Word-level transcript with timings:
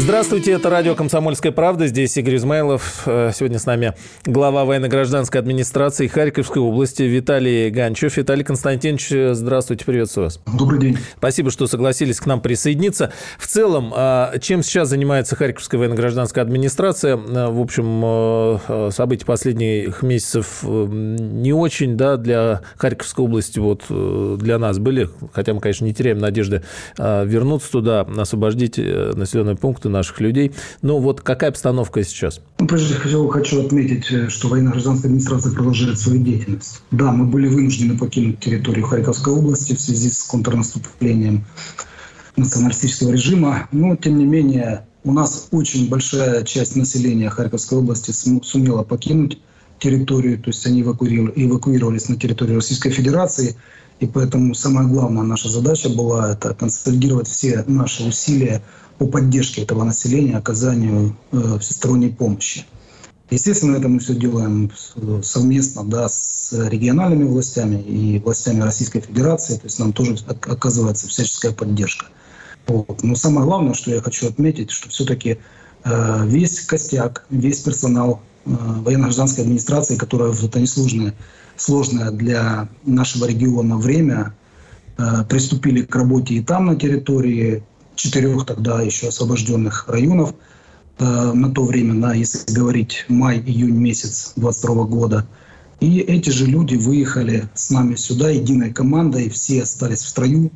Здравствуйте, 0.00 0.52
это 0.52 0.70
радио 0.70 0.94
«Комсомольская 0.94 1.50
правда». 1.50 1.88
Здесь 1.88 2.16
Игорь 2.16 2.36
Измайлов. 2.36 3.02
Э, 3.04 3.32
сегодня 3.34 3.58
с 3.58 3.66
нами 3.66 3.94
глава 4.24 4.64
военно-гражданской 4.64 5.40
администрации 5.40 6.06
Харьковской 6.06 6.62
области 6.62 7.02
Виталий 7.02 7.68
Ганчев. 7.68 8.16
Виталий 8.16 8.44
Константинович, 8.44 9.34
здравствуйте, 9.34 9.84
приветствую 9.84 10.26
вас. 10.26 10.40
Добрый 10.56 10.78
день. 10.80 10.98
Спасибо, 11.16 11.50
что 11.50 11.66
согласились 11.66 12.20
к 12.20 12.26
нам 12.26 12.40
присоединиться. 12.40 13.12
В 13.40 13.48
целом, 13.48 13.92
а, 13.94 14.38
чем 14.38 14.62
сейчас 14.62 14.88
занимается 14.88 15.34
Харьковская 15.34 15.80
военно-гражданская 15.80 16.44
администрация? 16.44 17.16
Э, 17.16 17.48
в 17.48 17.60
общем, 17.60 18.00
э, 18.04 18.90
события 18.92 19.26
последних 19.26 20.02
месяцев 20.02 20.62
не 20.62 21.52
очень 21.52 21.96
да, 21.96 22.16
для 22.16 22.60
Харьковской 22.76 23.24
области, 23.24 23.58
вот 23.58 23.82
для 23.88 24.58
нас 24.60 24.78
были, 24.78 25.08
хотя 25.32 25.54
мы, 25.54 25.60
конечно, 25.60 25.84
не 25.84 25.92
теряем 25.92 26.18
надежды 26.18 26.62
вернуться 26.96 27.72
туда, 27.72 28.06
освободить 28.16 28.78
населенные 28.78 29.56
пункты 29.56 29.87
работы 29.88 29.98
наших 29.98 30.20
людей. 30.20 30.52
Но 30.82 30.98
вот 30.98 31.20
какая 31.20 31.50
обстановка 31.50 32.04
сейчас? 32.04 32.40
Ну, 32.58 32.66
прежде 32.66 32.94
всего 32.94 33.28
хочу 33.28 33.64
отметить, 33.64 34.10
э, 34.10 34.28
что 34.28 34.48
военно-гражданская 34.48 35.10
администрация 35.10 35.52
продолжает 35.52 35.98
свою 35.98 36.22
деятельность. 36.22 36.82
Да, 36.90 37.12
мы 37.12 37.26
были 37.26 37.48
вынуждены 37.48 37.98
покинуть 37.98 38.38
территорию 38.40 38.86
Харьковской 38.86 39.32
области 39.32 39.74
в 39.74 39.80
связи 39.80 40.10
с 40.10 40.22
контрнаступлением 40.24 41.44
националистического 42.36 43.12
режима, 43.12 43.68
но 43.72 43.96
тем 43.96 44.18
не 44.18 44.24
менее 44.24 44.84
у 45.04 45.12
нас 45.12 45.48
очень 45.50 45.88
большая 45.88 46.44
часть 46.44 46.76
населения 46.76 47.30
Харьковской 47.30 47.78
области 47.78 48.12
сумела 48.12 48.84
покинуть 48.84 49.38
территорию, 49.78 50.38
то 50.38 50.50
есть 50.50 50.66
они 50.66 50.82
эвакуировались 50.82 52.08
на 52.08 52.16
территорию 52.16 52.56
Российской 52.56 52.90
Федерации, 52.90 53.56
и 54.00 54.06
поэтому 54.06 54.54
самая 54.54 54.86
главная 54.86 55.24
наша 55.24 55.48
задача 55.48 55.88
была 55.88 56.32
это 56.32 56.54
консолидировать 56.54 57.28
все 57.28 57.64
наши 57.66 58.04
усилия 58.04 58.62
по 58.98 59.06
поддержке 59.06 59.62
этого 59.62 59.84
населения, 59.84 60.36
оказанию 60.36 61.16
э, 61.32 61.58
всесторонней 61.60 62.10
помощи. 62.10 62.64
Естественно, 63.30 63.76
это 63.76 63.88
мы 63.88 63.98
все 63.98 64.14
делаем 64.14 64.72
совместно 65.22 65.84
да, 65.84 66.08
с 66.08 66.50
региональными 66.70 67.24
властями 67.24 67.80
и 67.82 68.18
властями 68.20 68.62
Российской 68.62 69.00
Федерации, 69.00 69.56
то 69.56 69.64
есть 69.64 69.78
нам 69.78 69.92
тоже 69.92 70.16
оказывается 70.26 71.08
всяческая 71.08 71.52
поддержка. 71.52 72.06
Вот. 72.66 73.02
Но 73.02 73.14
самое 73.14 73.46
главное, 73.46 73.74
что 73.74 73.90
я 73.90 74.00
хочу 74.00 74.28
отметить, 74.28 74.70
что 74.70 74.88
все-таки 74.88 75.38
э, 75.84 76.26
весь 76.26 76.60
костяк, 76.60 77.26
весь 77.28 77.60
персонал 77.60 78.22
э, 78.46 78.50
военно-гражданской 78.50 79.44
администрации, 79.44 79.96
которая 79.96 80.32
в 80.32 80.42
это 80.44 80.58
несложное 80.58 81.14
сложное 81.58 82.10
для 82.10 82.68
нашего 82.84 83.26
региона 83.26 83.76
время, 83.76 84.34
э, 84.96 85.24
приступили 85.28 85.82
к 85.82 85.94
работе 85.94 86.34
и 86.34 86.42
там 86.42 86.66
на 86.66 86.76
территории, 86.76 87.62
четырех 87.94 88.46
тогда 88.46 88.80
еще 88.80 89.08
освобожденных 89.08 89.88
районов 89.88 90.34
э, 90.98 91.32
на 91.32 91.50
то 91.50 91.64
время, 91.64 91.94
на, 91.94 92.14
если 92.14 92.52
говорить 92.52 93.04
май-июнь 93.08 93.76
месяц 93.76 94.32
22 94.36 94.84
года. 94.84 95.26
И 95.80 95.98
эти 96.00 96.30
же 96.30 96.46
люди 96.46 96.74
выехали 96.74 97.48
с 97.54 97.70
нами 97.70 97.94
сюда 97.94 98.30
единой 98.30 98.72
командой, 98.72 99.28
все 99.28 99.62
остались 99.62 100.02
в 100.02 100.08
строю, 100.08 100.50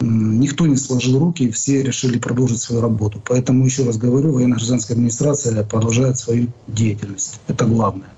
никто 0.00 0.66
не 0.66 0.76
сложил 0.76 1.18
руки, 1.18 1.50
все 1.50 1.82
решили 1.82 2.18
продолжить 2.18 2.60
свою 2.60 2.82
работу. 2.82 3.22
Поэтому, 3.26 3.64
еще 3.64 3.84
раз 3.84 3.96
говорю, 3.96 4.32
военно-гражданская 4.32 4.96
администрация 4.96 5.62
продолжает 5.64 6.18
свою 6.18 6.48
деятельность. 6.66 7.40
Это 7.48 7.64
главное. 7.64 8.08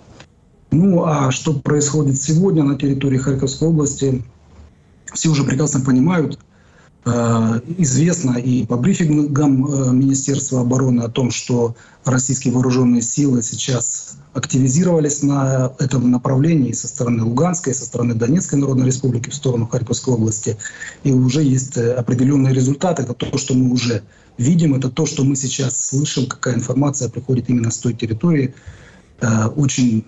Ну 0.75 1.05
а 1.05 1.31
что 1.31 1.55
происходит 1.55 2.21
сегодня 2.21 2.65
на 2.65 2.77
территории 2.77 3.19
Харьковской 3.19 3.69
области, 3.69 4.25
все 5.13 5.29
уже 5.29 5.45
прекрасно 5.45 5.81
понимают– 5.81 6.39
Э, 7.07 7.61
известно 7.77 8.39
и 8.39 8.65
по 8.65 8.77
брифингам 8.77 9.67
э, 9.67 9.93
Министерства 9.93 10.63
обороны 10.63 11.03
о 11.03 11.09
том, 11.09 11.31
что 11.31 11.77
российские 12.07 12.55
вооруженные 12.55 13.03
силы 13.03 13.43
сейчас 13.43 14.17
активизировались 14.33 15.23
на 15.23 15.75
этом 15.79 16.11
направлении 16.11 16.73
со 16.73 16.89
стороны 16.89 17.23
Луганской, 17.25 17.75
со 17.75 17.85
стороны 17.85 18.15
Донецкой 18.15 18.59
Народной 18.59 18.87
Республики 18.87 19.29
в 19.29 19.35
сторону 19.35 19.67
Харьковской 19.67 20.15
области. 20.15 20.57
И 21.03 21.13
уже 21.13 21.43
есть 21.43 21.77
э, 21.77 21.93
определенные 21.93 22.55
результаты. 22.55 23.03
Это 23.03 23.13
то, 23.13 23.37
что 23.37 23.53
мы 23.53 23.71
уже 23.71 24.03
видим, 24.39 24.75
это 24.75 24.89
то, 24.89 25.05
что 25.05 25.25
мы 25.25 25.37
сейчас 25.37 25.79
слышим, 25.79 26.27
какая 26.27 26.55
информация 26.55 27.11
приходит 27.11 27.51
именно 27.51 27.71
с 27.71 27.79
той 27.79 27.93
территории. 27.93 28.55
Очень 29.57 30.05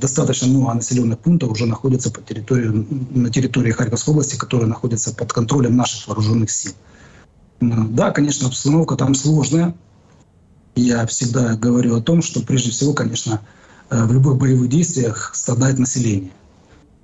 достаточно 0.00 0.48
много 0.48 0.74
населенных 0.74 1.18
пунктов 1.18 1.50
уже 1.50 1.66
находятся 1.66 2.10
по 2.10 2.20
территории, 2.22 2.86
на 3.10 3.30
территории 3.30 3.70
Харьковской 3.70 4.12
области, 4.12 4.36
которые 4.36 4.68
находятся 4.68 5.14
под 5.14 5.32
контролем 5.32 5.76
наших 5.76 6.08
вооруженных 6.08 6.50
сил. 6.50 6.72
Да, 7.60 8.10
конечно, 8.10 8.48
обстановка 8.48 8.96
там 8.96 9.14
сложная. 9.14 9.74
Я 10.76 11.06
всегда 11.06 11.56
говорю 11.56 11.96
о 11.96 12.00
том, 12.00 12.22
что 12.22 12.40
прежде 12.40 12.70
всего, 12.70 12.94
конечно, 12.94 13.40
э, 13.90 14.04
в 14.04 14.12
любых 14.12 14.38
боевых 14.38 14.68
действиях 14.70 15.32
страдает 15.34 15.78
население. 15.78 16.30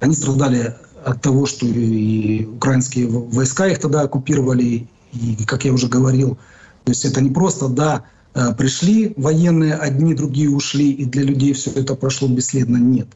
Они 0.01 0.15
страдали 0.15 0.75
от 1.05 1.21
того, 1.21 1.47
что 1.47 1.67
и 1.67 2.47
украинские 2.47 3.07
войска 3.09 3.67
их 3.67 3.81
тогда 3.81 4.03
оккупировали, 4.03 4.89
и, 5.13 5.45
как 5.47 5.65
я 5.65 5.73
уже 5.73 5.89
говорил, 5.89 6.39
то 6.85 6.93
есть 6.93 7.05
это 7.05 7.21
не 7.21 7.31
просто, 7.31 7.69
да, 7.69 8.05
пришли 8.59 9.15
военные, 9.17 9.75
одни, 9.75 10.15
другие 10.15 10.51
ушли, 10.51 10.93
и 10.93 11.05
для 11.05 11.23
людей 11.23 11.53
все 11.53 11.71
это 11.71 11.95
прошло 11.95 12.29
бесследно. 12.29 12.77
Нет. 12.77 13.09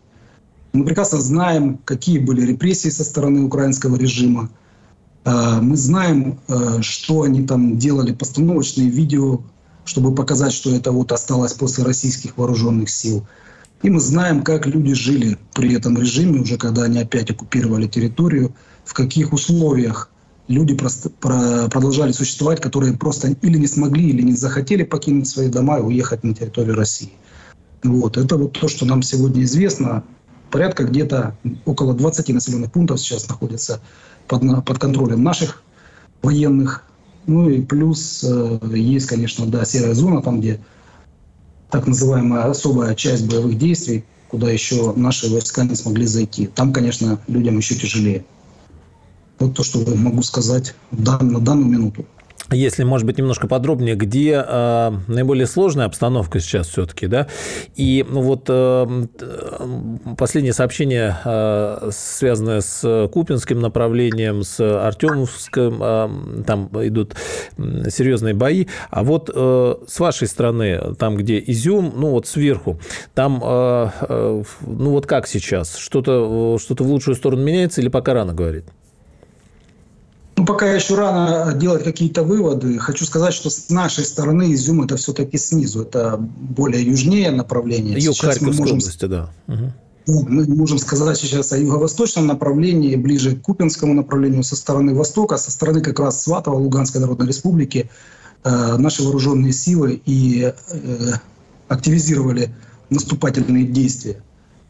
Мы 0.73 0.85
прекрасно 0.85 1.21
знаем, 1.21 1.79
какие 1.85 2.19
были 2.19 2.47
репрессии 2.47 2.91
со 2.91 3.05
стороны 3.05 3.43
украинского 3.43 3.97
режима. 3.97 4.51
Э, 5.25 5.61
мы 5.61 5.77
знаем, 5.77 6.39
э, 6.49 6.81
что 6.83 7.23
они 7.23 7.45
там 7.47 7.77
делали, 7.79 8.13
постановочные 8.13 8.89
видео, 8.89 9.41
чтобы 9.85 10.15
показать, 10.15 10.53
что 10.53 10.75
это 10.75 10.93
вот 10.93 11.11
осталось 11.11 11.55
после 11.55 11.85
российских 11.85 12.37
вооруженных 12.39 12.89
сил. 12.89 13.27
И 13.83 13.91
мы 13.91 13.99
знаем, 13.99 14.43
как 14.43 14.67
люди 14.67 14.95
жили 14.95 15.39
при 15.55 15.75
этом 15.75 15.99
режиме, 15.99 16.41
уже 16.41 16.57
когда 16.57 16.85
они 16.85 17.01
опять 17.01 17.31
оккупировали 17.31 17.89
территорию, 17.89 18.55
в 18.85 18.95
каких 18.95 19.33
условиях 19.33 20.11
люди 20.51 20.75
просто, 20.75 21.11
про, 21.11 21.69
продолжали 21.69 22.13
существовать, 22.13 22.61
которые 22.61 22.95
просто 22.95 23.29
или 23.29 23.57
не 23.57 23.69
смогли, 23.69 24.11
или 24.11 24.23
не 24.23 24.33
захотели 24.33 24.83
покинуть 24.83 25.29
свои 25.29 25.49
дома 25.49 25.79
и 25.79 25.83
уехать 25.83 26.25
на 26.25 26.35
территорию 26.35 26.75
России. 26.75 27.13
Вот. 27.85 28.17
Это 28.17 28.37
вот 28.37 28.59
то, 28.59 28.69
что 28.69 28.85
нам 28.85 29.03
сегодня 29.03 29.43
известно. 29.45 30.03
Порядка 30.51 30.83
где-то 30.83 31.37
около 31.65 31.95
20 31.95 32.29
населенных 32.31 32.73
пунктов 32.73 33.01
сейчас 33.01 33.29
находится 33.29 33.81
под, 34.27 34.43
под 34.65 34.79
контролем 34.79 35.23
наших 35.23 35.63
военных. 36.21 36.85
Ну 37.27 37.49
и 37.49 37.63
плюс 37.63 38.25
э, 38.25 38.59
есть, 38.75 39.07
конечно, 39.07 39.47
да, 39.47 39.65
серая 39.65 39.95
зона, 39.95 40.21
там, 40.21 40.41
где 40.41 40.59
так 41.71 41.87
называемая 41.87 42.51
особая 42.51 42.97
часть 42.97 43.29
боевых 43.29 43.57
действий, 43.57 44.05
куда 44.29 44.51
еще 44.51 44.93
наши 44.97 45.31
войска 45.31 45.63
не 45.63 45.77
смогли 45.77 46.07
зайти. 46.07 46.49
Там, 46.49 46.73
конечно, 46.73 47.21
людям 47.29 47.59
еще 47.59 47.77
тяжелее. 47.77 48.25
Вот 49.41 49.57
то, 49.57 49.65
что 49.65 49.79
могу 49.97 50.23
сказать 50.23 50.75
на 50.91 51.41
данную 51.41 51.67
минуту. 51.67 52.05
Если, 52.53 52.83
может 52.83 53.07
быть, 53.07 53.17
немножко 53.17 53.47
подробнее, 53.47 53.95
где 53.95 54.45
э, 54.45 54.93
наиболее 55.07 55.47
сложная 55.47 55.87
обстановка 55.87 56.41
сейчас 56.41 56.67
все-таки, 56.67 57.07
да? 57.07 57.29
И 57.77 58.05
ну, 58.09 58.23
вот 58.23 58.47
э, 58.49 59.07
последнее 60.19 60.53
сообщение, 60.53 61.17
э, 61.25 61.91
связанное 61.93 62.61
с 62.61 63.09
Купинским 63.13 63.61
направлением, 63.61 64.43
с 64.43 64.59
Артемовским, 64.61 65.81
э, 65.81 66.43
там 66.45 66.71
идут 66.85 67.15
серьезные 67.57 68.35
бои. 68.35 68.67
А 68.91 69.05
вот 69.05 69.31
э, 69.33 69.75
с 69.87 70.01
вашей 70.01 70.27
стороны, 70.27 70.97
там, 70.99 71.17
где 71.17 71.39
Изюм, 71.47 71.93
ну 71.97 72.11
вот 72.11 72.27
сверху, 72.27 72.81
там, 73.15 73.41
э, 73.45 73.91
э, 74.01 74.43
ну 74.63 74.91
вот 74.91 75.07
как 75.07 75.29
сейчас? 75.29 75.77
Что-то 75.77 76.59
что 76.59 76.75
в 76.75 76.89
лучшую 76.89 77.15
сторону 77.15 77.45
меняется 77.45 77.81
или 77.81 77.89
пока 77.89 78.13
рано 78.15 78.35
говорить? 78.35 78.65
Ну, 80.41 80.47
пока 80.47 80.73
еще 80.73 80.95
рано 80.95 81.53
делать 81.53 81.85
какие-то 81.85 82.23
выводы. 82.23 82.79
Хочу 82.79 83.05
сказать, 83.05 83.35
что 83.35 83.51
с 83.51 83.69
нашей 83.69 84.07
стороны 84.07 84.55
Изюм 84.55 84.83
это 84.83 84.97
все-таки 84.97 85.37
снизу. 85.37 85.83
Это 85.83 86.17
более 86.17 86.83
южнее 86.83 87.31
направление. 87.31 87.99
Юг 87.99 88.15
сейчас 88.15 88.39
Харьковской 88.39 88.57
можем... 88.57 88.79
области, 88.79 89.05
да. 89.05 89.31
Угу. 89.49 90.19
Мы 90.31 90.47
можем 90.47 90.79
сказать 90.79 91.19
сейчас 91.19 91.53
о 91.53 91.59
юго-восточном 91.59 92.27
направлении, 92.27 92.97
ближе 92.97 93.37
к 93.37 93.43
Купинскому 93.43 93.93
направлению 93.93 94.43
со 94.43 94.57
стороны 94.57 94.95
востока, 94.95 95.37
со 95.37 95.51
стороны 95.51 95.83
как 95.83 96.01
раз 96.01 96.23
Сватова, 96.23 96.55
Луганской 96.55 97.03
Народной 97.03 97.27
Республики. 97.27 97.91
Э, 98.43 98.79
наши 98.79 99.03
вооруженные 99.03 99.53
силы 99.53 100.01
и 100.07 100.55
э, 100.71 101.13
активизировали 101.69 102.55
наступательные 102.89 103.67
действия. 103.67 104.23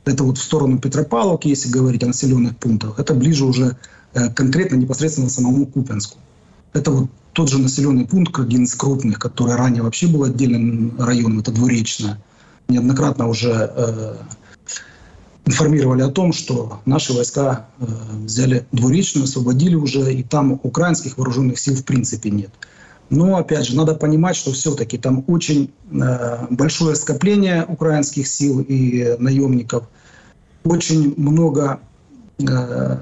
Это 0.05 0.25
вот 0.25 0.37
в 0.37 0.43
сторону 0.43 0.81
Петропавловки, 0.81 1.47
если 1.47 1.71
говорить 1.71 2.03
о 2.03 2.09
населенных 2.09 2.57
пунктах. 2.57 2.99
Это 2.99 3.15
ближе 3.15 3.45
уже 3.45 3.77
конкретно 4.13 4.77
непосредственно 4.77 5.29
самому 5.29 5.67
Купенску. 5.67 6.19
Это 6.73 6.91
вот 6.91 7.11
тот 7.33 7.49
же 7.49 7.59
населенный 7.59 8.07
пункт, 8.07 8.39
один 8.39 8.65
из 8.65 8.75
крупных, 8.75 9.19
который 9.19 9.55
ранее 9.55 9.83
вообще 9.83 10.07
был 10.07 10.25
отдельным 10.25 10.95
районом, 10.99 11.41
это 11.41 11.53
Двуречное. 11.53 12.21
Неоднократно 12.69 13.29
уже 13.29 13.73
э, 13.75 14.15
информировали 15.47 16.03
о 16.03 16.09
том, 16.09 16.33
что 16.33 16.81
наши 16.87 17.13
войска 17.13 17.67
э, 17.79 17.87
взяли 18.25 18.67
Двуречную, 18.73 19.25
освободили 19.25 19.75
уже, 19.75 20.13
и 20.13 20.23
там 20.23 20.61
украинских 20.63 21.19
вооруженных 21.19 21.59
сил 21.59 21.75
в 21.75 21.85
принципе 21.85 22.31
нет. 22.31 22.51
Но, 23.11 23.37
опять 23.37 23.67
же, 23.67 23.77
надо 23.77 23.95
понимать, 23.95 24.37
что 24.37 24.53
все-таки 24.53 24.97
там 24.97 25.25
очень 25.27 25.73
э, 25.91 26.47
большое 26.51 26.95
скопление 26.95 27.65
украинских 27.67 28.29
сил 28.29 28.61
и 28.61 29.17
наемников. 29.19 29.85
Очень 30.63 31.15
много, 31.17 31.81
э, 32.39 32.99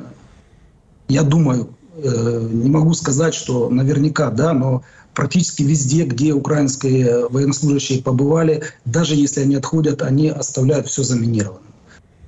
я 1.09 1.23
думаю, 1.23 1.71
э, 1.97 2.49
не 2.53 2.71
могу 2.71 2.95
сказать, 2.95 3.35
что 3.35 3.71
наверняка, 3.71 4.31
да, 4.31 4.53
но 4.53 4.83
практически 5.15 5.63
везде, 5.63 6.05
где 6.05 6.33
украинские 6.33 7.29
военнослужащие 7.29 8.03
побывали, 8.03 8.63
даже 8.85 9.15
если 9.15 9.41
они 9.41 9.57
отходят, 9.57 10.03
они 10.03 10.29
оставляют 10.29 10.87
все 10.87 11.03
заминированным. 11.03 11.63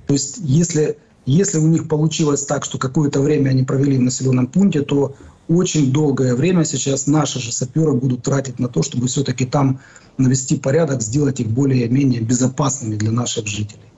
То 0.07 0.13
есть 0.13 0.39
если, 0.41 0.97
если 1.25 1.59
у 1.59 1.67
них 1.67 1.87
получилось 1.87 2.43
так, 2.43 2.65
что 2.65 2.77
какое-то 2.77 3.21
время 3.21 3.51
они 3.51 3.63
провели 3.63 3.97
в 3.97 4.01
населенном 4.01 4.47
пункте, 4.47 4.81
то 4.81 5.15
очень 5.47 5.91
долгое 5.91 6.35
время 6.35 6.65
сейчас 6.65 7.07
наши 7.07 7.39
же 7.39 7.51
саперы 7.51 7.93
будут 7.93 8.23
тратить 8.23 8.59
на 8.59 8.67
то, 8.67 8.83
чтобы 8.83 9.07
все-таки 9.07 9.45
там 9.45 9.79
навести 10.17 10.57
порядок, 10.57 11.01
сделать 11.01 11.39
их 11.39 11.47
более-менее 11.49 12.21
безопасными 12.21 12.95
для 12.95 13.11
наших 13.11 13.47
жителей. 13.47 13.90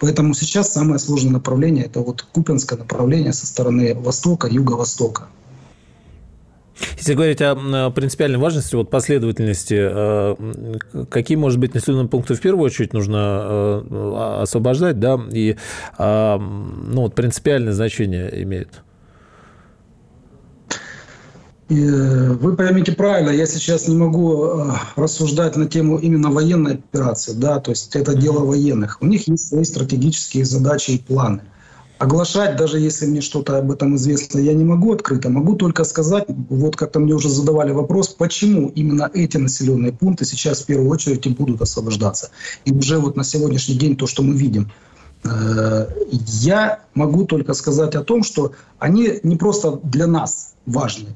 Поэтому 0.00 0.32
сейчас 0.34 0.72
самое 0.72 0.98
сложное 0.98 1.32
направление– 1.32 1.84
это 1.86 2.00
вот 2.00 2.22
Купинское 2.22 2.78
направление 2.78 3.34
со 3.34 3.46
стороны 3.46 3.94
востока, 3.94 4.48
юго-востока. 4.48 5.28
Если 6.96 7.12
говорить 7.12 7.42
о 7.42 7.90
принципиальной 7.90 8.38
важности, 8.38 8.74
вот 8.74 8.88
последовательности, 8.88 9.76
э, 9.78 11.04
какие, 11.10 11.36
может 11.36 11.58
быть, 11.58 11.74
населенные 11.74 12.08
пункты 12.08 12.34
в 12.34 12.40
первую 12.40 12.64
очередь 12.64 12.94
нужно 12.94 13.84
э, 13.90 14.40
освобождать, 14.42 14.98
да, 14.98 15.20
и 15.30 15.56
э, 15.98 16.36
ну, 16.38 17.02
вот 17.02 17.14
принципиальное 17.14 17.74
значение 17.74 18.42
имеет? 18.42 18.82
Вы 21.70 22.56
поймите 22.56 22.90
правильно, 22.92 23.30
я 23.30 23.46
сейчас 23.46 23.86
не 23.86 23.94
могу 23.94 24.44
э, 24.44 24.72
рассуждать 24.96 25.54
на 25.54 25.66
тему 25.66 25.98
именно 25.98 26.28
военной 26.28 26.74
операции, 26.74 27.32
да, 27.32 27.60
то 27.60 27.70
есть 27.70 27.94
это 27.94 28.16
дело 28.16 28.40
военных. 28.44 28.98
У 29.00 29.06
них 29.06 29.28
есть 29.28 29.48
свои 29.48 29.62
стратегические 29.62 30.44
задачи 30.44 30.90
и 30.90 30.98
планы. 30.98 31.42
Оглашать, 32.00 32.56
даже 32.56 32.80
если 32.80 33.06
мне 33.06 33.20
что-то 33.20 33.56
об 33.56 33.70
этом 33.70 33.94
известно, 33.94 34.40
я 34.40 34.52
не 34.52 34.64
могу 34.64 34.94
открыто. 34.94 35.28
Могу 35.30 35.54
только 35.54 35.84
сказать, 35.84 36.24
вот 36.48 36.74
как-то 36.74 36.98
мне 36.98 37.14
уже 37.14 37.28
задавали 37.28 37.70
вопрос, 37.70 38.08
почему 38.08 38.72
именно 38.74 39.08
эти 39.14 39.36
населенные 39.36 39.92
пункты 39.92 40.24
сейчас 40.24 40.62
в 40.62 40.66
первую 40.66 40.90
очередь 40.90 41.24
и 41.26 41.28
будут 41.28 41.62
освобождаться. 41.62 42.30
И 42.64 42.72
уже 42.72 42.98
вот 42.98 43.14
на 43.14 43.22
сегодняшний 43.22 43.76
день 43.76 43.94
то, 43.94 44.08
что 44.08 44.24
мы 44.24 44.34
видим. 44.34 44.72
Э, 45.22 45.86
я 46.16 46.80
могу 46.94 47.26
только 47.26 47.54
сказать 47.54 47.94
о 47.94 48.02
том, 48.02 48.24
что 48.24 48.54
они 48.80 49.20
не 49.22 49.36
просто 49.36 49.78
для 49.84 50.08
нас 50.08 50.54
важны, 50.66 51.14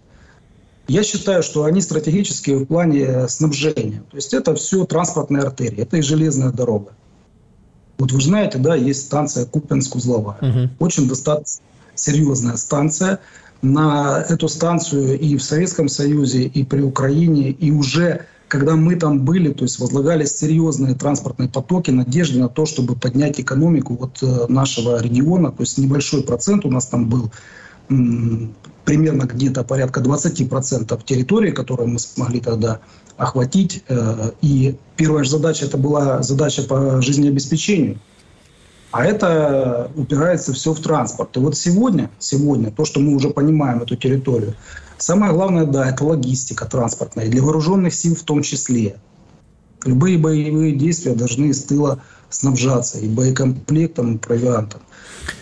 я 0.88 1.02
считаю, 1.02 1.42
что 1.42 1.64
они 1.64 1.80
стратегические 1.80 2.58
в 2.58 2.66
плане 2.66 3.28
снабжения. 3.28 4.02
То 4.10 4.16
есть 4.16 4.34
это 4.34 4.54
все 4.54 4.84
транспортные 4.84 5.42
артерии, 5.42 5.82
это 5.82 5.96
и 5.96 6.02
железная 6.02 6.50
дорога. 6.50 6.92
Вот 7.98 8.12
вы 8.12 8.20
знаете, 8.20 8.58
да, 8.58 8.74
есть 8.74 9.02
станция 9.02 9.46
Купенск-Узловая. 9.46 10.36
Угу. 10.40 10.70
Очень 10.80 11.08
достаточно 11.08 11.62
серьезная 11.94 12.56
станция. 12.56 13.20
На 13.62 14.24
эту 14.28 14.48
станцию 14.48 15.18
и 15.18 15.36
в 15.36 15.42
Советском 15.42 15.88
Союзе, 15.88 16.42
и 16.42 16.64
при 16.64 16.82
Украине, 16.82 17.50
и 17.50 17.70
уже 17.70 18.26
когда 18.48 18.76
мы 18.76 18.96
там 18.96 19.24
были, 19.24 19.52
то 19.52 19.64
есть 19.64 19.78
возлагались 19.78 20.36
серьезные 20.36 20.94
транспортные 20.94 21.48
потоки, 21.48 21.90
надежды 21.90 22.38
на 22.38 22.48
то, 22.48 22.66
чтобы 22.66 22.94
поднять 22.94 23.40
экономику 23.40 23.96
вот 23.96 24.22
э, 24.22 24.46
нашего 24.48 25.02
региона, 25.02 25.50
то 25.50 25.62
есть 25.62 25.78
небольшой 25.78 26.22
процент 26.22 26.64
у 26.66 26.70
нас 26.70 26.86
там 26.86 27.08
был 27.08 27.32
примерно 28.84 29.24
где-то 29.24 29.64
порядка 29.64 30.00
20% 30.00 31.04
территории, 31.04 31.50
которую 31.50 31.88
мы 31.88 31.98
смогли 31.98 32.40
тогда 32.40 32.80
охватить. 33.16 33.84
Э, 33.88 34.32
и 34.42 34.76
первая 34.96 35.24
же 35.24 35.30
задача, 35.30 35.66
это 35.66 35.78
была 35.78 36.22
задача 36.22 36.62
по 36.62 37.00
жизнеобеспечению. 37.00 37.98
А 38.90 39.04
это 39.04 39.90
упирается 39.96 40.52
все 40.52 40.72
в 40.72 40.80
транспорт. 40.80 41.36
И 41.36 41.40
вот 41.40 41.56
сегодня, 41.56 42.10
сегодня, 42.20 42.70
то, 42.70 42.84
что 42.84 43.00
мы 43.00 43.14
уже 43.14 43.30
понимаем 43.30 43.82
эту 43.82 43.96
территорию, 43.96 44.54
самое 44.98 45.32
главное, 45.32 45.64
да, 45.64 45.88
это 45.88 46.04
логистика 46.04 46.64
транспортная, 46.66 47.28
для 47.28 47.42
вооруженных 47.42 47.92
сил 47.92 48.14
в 48.14 48.22
том 48.22 48.42
числе. 48.42 48.96
Любые 49.84 50.18
боевые 50.18 50.74
действия 50.74 51.14
должны 51.14 51.52
с 51.52 51.62
тыла 51.64 52.00
снабжаться 52.30 52.98
и 52.98 53.08
боекомплектом, 53.08 54.16
и 54.16 54.18
провиантом. 54.18 54.80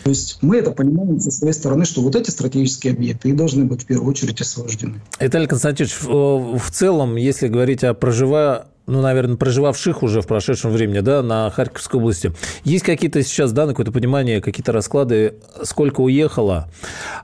То 0.03 0.09
есть 0.09 0.37
мы 0.41 0.57
это 0.57 0.71
понимаем 0.71 1.19
со 1.19 1.31
своей 1.31 1.53
стороны, 1.53 1.85
что 1.85 2.01
вот 2.01 2.15
эти 2.15 2.29
стратегические 2.29 2.93
объекты 2.93 3.29
и 3.29 3.33
должны 3.33 3.65
быть 3.65 3.83
в 3.83 3.85
первую 3.85 4.09
очередь 4.09 4.39
освобождены. 4.39 5.01
Виталий 5.19 5.47
Константинович, 5.47 5.95
в 6.03 6.71
целом, 6.71 7.15
если 7.15 7.47
говорить 7.47 7.83
о 7.83 7.93
проживая 7.93 8.67
ну, 8.85 9.01
наверное, 9.01 9.37
проживавших 9.37 10.03
уже 10.03 10.21
в 10.21 10.27
прошедшем 10.27 10.71
времени, 10.71 10.99
да, 10.99 11.23
на 11.23 11.49
Харьковской 11.49 11.99
области. 11.99 12.33
Есть 12.63 12.83
какие-то 12.83 13.23
сейчас, 13.23 13.53
да, 13.53 13.65
какое-то 13.65 13.91
понимание, 13.91 14.41
какие-то 14.41 14.73
расклады, 14.73 15.35
сколько 15.63 16.01
уехало? 16.01 16.69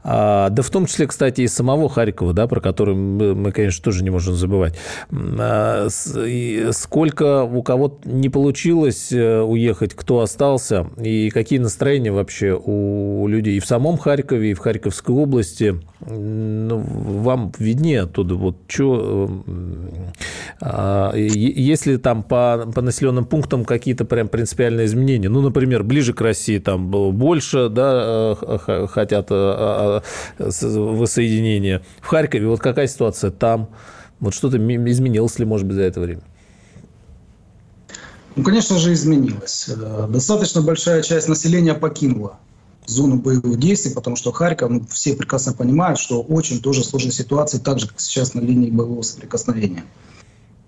А, 0.03 0.49
да 0.49 0.61
в 0.61 0.69
том 0.69 0.85
числе, 0.85 1.07
кстати, 1.07 1.41
из 1.41 1.53
самого 1.53 1.89
Харькова, 1.89 2.33
да, 2.33 2.47
про 2.47 2.61
который 2.61 2.95
мы, 2.95 3.35
мы 3.35 3.51
конечно, 3.51 3.83
тоже 3.83 4.03
не 4.03 4.09
можем 4.09 4.35
забывать. 4.35 4.75
А, 5.11 5.87
сколько 5.89 7.43
у 7.43 7.61
кого 7.61 7.99
не 8.05 8.29
получилось 8.29 9.11
э, 9.11 9.41
уехать, 9.41 9.93
кто 9.95 10.21
остался, 10.21 10.87
и 10.97 11.29
какие 11.29 11.59
настроения 11.59 12.11
вообще 12.11 12.53
у 12.53 13.27
людей 13.27 13.57
и 13.57 13.59
в 13.59 13.65
самом 13.65 13.97
Харькове, 13.97 14.51
и 14.51 14.53
в 14.53 14.59
Харьковской 14.59 15.13
области? 15.13 15.79
Ну, 15.99 16.77
вам 16.77 17.51
виднее 17.59 18.03
оттуда, 18.03 18.35
вот 18.35 18.55
что 18.67 19.43
а, 20.61 21.11
есть 21.49 21.85
ли 21.85 21.97
там 21.97 22.23
по, 22.23 22.69
по 22.73 22.81
населенным 22.81 23.25
пунктам 23.25 23.65
какие-то 23.65 24.05
прям 24.05 24.27
принципиальные 24.27 24.85
изменения? 24.85 25.29
Ну, 25.29 25.41
например, 25.41 25.83
ближе 25.83 26.13
к 26.13 26.21
России 26.21 26.59
там 26.59 26.89
больше 26.89 27.69
да, 27.69 28.37
э, 28.41 28.87
хотят 28.87 29.27
э, 29.29 30.01
э, 30.37 30.49
воссоединения. 30.49 31.81
В 32.01 32.07
Харькове 32.07 32.47
вот 32.47 32.59
какая 32.59 32.87
ситуация 32.87 33.31
там? 33.31 33.69
Вот 34.19 34.33
что-то 34.33 34.57
изменилось 34.57 35.39
ли, 35.39 35.45
может 35.45 35.65
быть, 35.65 35.75
за 35.75 35.83
это 35.83 35.99
время? 36.01 36.21
Ну, 38.35 38.43
конечно 38.43 38.77
же, 38.77 38.93
изменилось. 38.93 39.69
Достаточно 40.09 40.61
большая 40.61 41.01
часть 41.01 41.27
населения 41.27 41.73
покинула 41.73 42.37
зону 42.89 43.17
боевых 43.17 43.59
действий, 43.59 43.93
потому 43.93 44.15
что 44.15 44.31
Харьков, 44.31 44.69
ну, 44.69 44.85
все 44.89 45.15
прекрасно 45.15 45.53
понимают, 45.53 45.99
что 45.99 46.21
очень 46.21 46.61
тоже 46.61 46.83
сложная 46.83 47.11
ситуация, 47.11 47.59
так 47.59 47.79
же, 47.79 47.87
как 47.87 47.99
сейчас 47.99 48.33
на 48.33 48.39
линии 48.39 48.71
боевого 48.71 49.01
соприкосновения. 49.03 49.83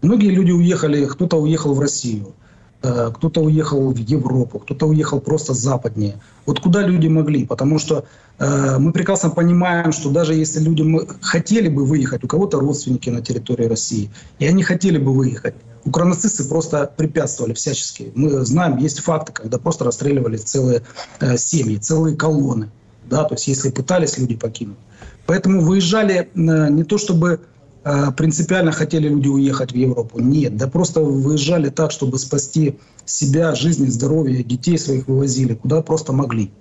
Многие 0.01 0.31
люди 0.31 0.51
уехали, 0.51 1.05
кто-то 1.05 1.38
уехал 1.38 1.74
в 1.74 1.79
Россию, 1.79 2.34
э, 2.81 3.12
кто-то 3.15 3.41
уехал 3.41 3.91
в 3.91 3.98
Европу, 3.98 4.60
кто-то 4.60 4.88
уехал 4.88 5.20
просто 5.20 5.53
западнее. 5.53 6.15
Вот 6.48 6.60
куда 6.60 6.81
люди 6.81 7.08
могли? 7.08 7.46
Потому 7.46 7.77
что 7.77 8.05
э, 8.39 8.77
мы 8.79 8.93
прекрасно 8.93 9.29
понимаем, 9.29 9.91
что 9.91 10.10
даже 10.10 10.34
если 10.34 10.60
люди 10.60 10.84
хотели 11.22 11.67
бы 11.70 11.86
выехать, 11.86 12.24
у 12.24 12.27
кого-то 12.27 12.60
родственники 12.60 13.12
на 13.12 13.22
территории 13.22 13.65
России, 13.65 14.10
и 14.39 14.48
они 14.48 14.63
хотели 14.63 14.98
бы 14.98 15.13
выехать, 15.13 15.53
укранацисты 15.86 16.46
просто 16.46 16.91
препятствовали 16.98 17.53
всячески. 17.53 18.12
Мы 18.15 18.43
знаем, 18.43 18.77
есть 18.77 19.00
факты, 19.00 19.34
когда 19.34 19.60
просто 19.60 19.86
расстреливали 19.86 20.38
целые 20.38 20.81
э, 21.20 21.38
семьи, 21.38 21.77
целые 21.77 22.15
колонны. 22.15 22.72
Да, 23.08 23.25
то 23.25 23.36
есть 23.36 23.48
если 23.48 23.70
пытались 23.70 24.17
люди 24.17 24.36
покинуть. 24.36 24.77
Поэтому 25.25 25.62
выезжали 25.62 26.29
не 26.34 26.84
то 26.84 26.98
чтобы 26.98 27.41
принципиально 27.84 28.72
хотели 28.72 29.08
люди 29.10 29.28
уехать 29.28 29.72
в 29.72 29.76
Европу. 29.76 30.20
Нет, 30.20 30.58
да 30.58 30.68
просто 30.68 31.02
выезжали 31.02 31.70
так, 31.70 31.92
чтобы 31.92 32.20
спасти 32.20 32.78
себя, 33.06 33.56
жизнь, 33.56 33.88
здоровье, 33.88 34.44
детей 34.44 34.78
своих 34.78 35.08
вывозили, 35.08 35.56
куда 35.56 35.82
просто 35.82 36.14
могли. 36.14 36.52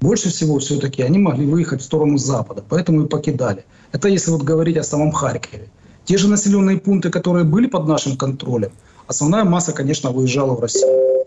Больше 0.00 0.28
всего 0.28 0.58
все-таки 0.58 1.02
они 1.02 1.18
могли 1.18 1.46
выехать 1.46 1.80
в 1.80 1.84
сторону 1.84 2.18
Запада, 2.18 2.62
поэтому 2.68 3.04
и 3.04 3.08
покидали. 3.08 3.64
Это 3.92 4.08
если 4.08 4.30
вот 4.30 4.42
говорить 4.42 4.76
о 4.76 4.82
самом 4.82 5.12
Харькове. 5.12 5.68
Те 6.04 6.18
же 6.18 6.28
населенные 6.28 6.78
пункты, 6.78 7.10
которые 7.10 7.44
были 7.44 7.66
под 7.66 7.88
нашим 7.88 8.16
контролем, 8.16 8.70
основная 9.06 9.44
масса, 9.44 9.72
конечно, 9.72 10.10
выезжала 10.10 10.54
в 10.54 10.60
Россию. 10.60 11.24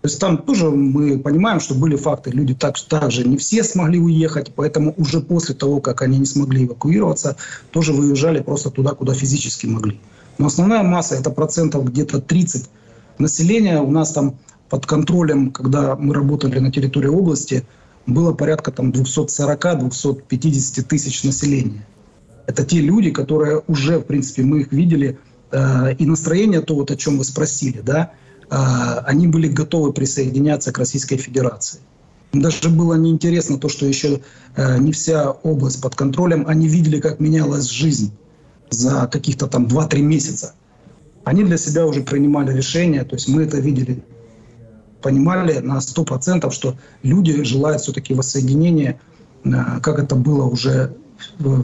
То 0.00 0.06
есть 0.06 0.20
там 0.20 0.38
тоже 0.38 0.70
мы 0.70 1.18
понимаем, 1.18 1.58
что 1.58 1.74
были 1.74 1.96
факты, 1.96 2.30
люди 2.30 2.54
так, 2.54 2.78
также 2.80 3.26
не 3.26 3.36
все 3.36 3.64
смогли 3.64 3.98
уехать, 3.98 4.52
поэтому 4.54 4.94
уже 4.96 5.20
после 5.20 5.56
того, 5.56 5.80
как 5.80 6.02
они 6.02 6.18
не 6.18 6.24
смогли 6.24 6.66
эвакуироваться, 6.66 7.36
тоже 7.72 7.92
выезжали 7.92 8.40
просто 8.40 8.70
туда, 8.70 8.92
куда 8.92 9.12
физически 9.12 9.66
могли. 9.66 9.98
Но 10.38 10.46
основная 10.46 10.84
масса, 10.84 11.16
это 11.16 11.30
процентов 11.30 11.84
где-то 11.84 12.20
30, 12.20 12.70
население 13.18 13.80
у 13.80 13.90
нас 13.90 14.12
там 14.12 14.38
под 14.68 14.86
контролем, 14.86 15.50
когда 15.50 15.96
мы 15.96 16.14
работали 16.14 16.60
на 16.60 16.70
территории 16.70 17.08
области, 17.08 17.64
было 18.06 18.32
порядка 18.32 18.70
там 18.70 18.90
240-250 18.90 20.82
тысяч 20.82 21.24
населения. 21.24 21.84
Это 22.46 22.64
те 22.64 22.80
люди, 22.80 23.10
которые 23.10 23.62
уже, 23.66 23.98
в 23.98 24.04
принципе, 24.04 24.42
мы 24.42 24.60
их 24.60 24.70
видели, 24.72 25.18
э, 25.50 25.94
и 25.98 26.06
настроение, 26.06 26.60
то 26.60 26.76
вот 26.76 26.92
о 26.92 26.96
чем 26.96 27.18
вы 27.18 27.24
спросили, 27.24 27.80
да, 27.80 28.12
они 28.50 29.26
были 29.26 29.48
готовы 29.48 29.92
присоединяться 29.92 30.72
к 30.72 30.78
Российской 30.78 31.16
Федерации. 31.16 31.80
Даже 32.32 32.68
было 32.68 32.94
неинтересно 32.94 33.58
то, 33.58 33.68
что 33.68 33.86
еще 33.86 34.20
э, 34.56 34.78
не 34.78 34.92
вся 34.92 35.30
область 35.30 35.80
под 35.80 35.94
контролем. 35.94 36.44
Они 36.46 36.68
видели, 36.68 37.00
как 37.00 37.20
менялась 37.20 37.70
жизнь 37.70 38.12
за 38.70 39.08
каких-то 39.10 39.46
там 39.46 39.66
2-3 39.66 40.00
месяца. 40.00 40.54
Они 41.24 41.42
для 41.42 41.56
себя 41.56 41.86
уже 41.86 42.02
принимали 42.02 42.54
решение, 42.54 43.04
то 43.04 43.14
есть 43.14 43.28
мы 43.28 43.42
это 43.42 43.58
видели, 43.58 44.02
понимали 45.00 45.58
на 45.58 45.78
100%, 45.78 46.50
что 46.50 46.76
люди 47.02 47.42
желают 47.44 47.82
все-таки 47.82 48.12
воссоединения, 48.12 49.00
э, 49.44 49.50
как 49.82 49.98
это 49.98 50.14
было 50.14 50.44
уже, 50.44 50.94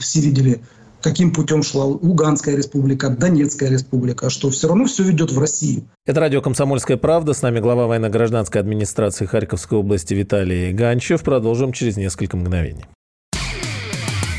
все 0.01 0.21
видели 0.21 0.63
каким 1.05 1.33
путем 1.33 1.63
шла 1.63 1.85
Луганская 1.85 2.57
республика, 2.57 3.11
Донецкая 3.11 3.71
республика, 3.71 4.31
что 4.31 4.49
все 4.49 4.69
равно 4.69 4.87
все 4.87 5.03
ведет 5.03 5.31
в 5.31 5.39
Россию. 5.39 5.85
Это 6.07 6.19
радио 6.19 6.41
«Комсомольская 6.41 6.97
правда». 6.97 7.35
С 7.35 7.43
нами 7.43 7.61
глава 7.61 7.87
военно-гражданской 7.87 8.61
администрации 8.61 9.27
Харьковской 9.27 9.79
области 9.79 10.15
Виталий 10.15 10.73
Ганчев. 10.73 11.23
Продолжим 11.23 11.73
через 11.73 11.99
несколько 11.99 12.39
мгновений. 12.39 12.87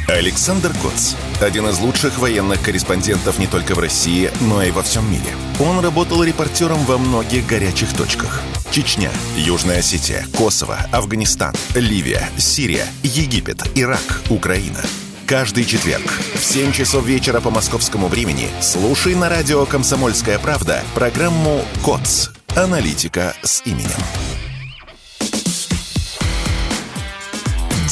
Александр 0.08 0.72
Коц. 0.82 1.14
Один 1.40 1.68
из 1.68 1.80
лучших 1.80 2.18
военных 2.20 2.62
корреспондентов 2.64 3.38
не 3.38 3.48
только 3.48 3.76
в 3.76 3.80
России, 3.80 4.32
но 4.42 4.64
и 4.64 4.72
во 4.72 4.82
всем 4.82 5.10
мире. 5.12 5.22
Он 5.60 5.84
работал 5.84 6.24
репортером 6.24 6.80
во 6.86 6.98
многих 6.98 7.46
горячих 7.46 7.94
точках. 7.96 8.42
Чечня, 8.72 9.12
Южная 9.38 9.80
Осетия, 9.80 10.26
Косово, 10.36 10.78
Афганистан, 10.92 11.54
Ливия, 11.76 12.28
Сирия, 12.38 12.86
Египет, 13.04 13.64
Ирак, 13.76 14.22
Украина– 14.30 14.82
Каждый 15.28 15.66
четверг 15.66 16.06
в 16.36 16.44
7 16.46 16.72
часов 16.72 17.04
вечера 17.04 17.42
по 17.42 17.50
московскому 17.50 18.08
времени 18.08 18.48
слушай 18.62 19.16
на 19.16 19.28
радио 19.28 19.66
«Комсомольская 19.66 20.38
правда» 20.38 20.84
программу 20.94 21.66
«КОЦ. 21.84 22.30
Аналитика 22.56 23.34
с 23.42 23.64
именем». 23.66 23.90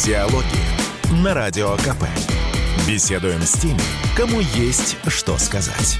Диалоги 0.06 1.24
на 1.24 1.34
Радио 1.34 1.76
КП. 1.78 2.04
Беседуем 2.88 3.42
с 3.42 3.54
теми, 3.54 3.82
кому 4.16 4.40
есть 4.40 4.98
что 5.08 5.36
сказать. 5.40 6.00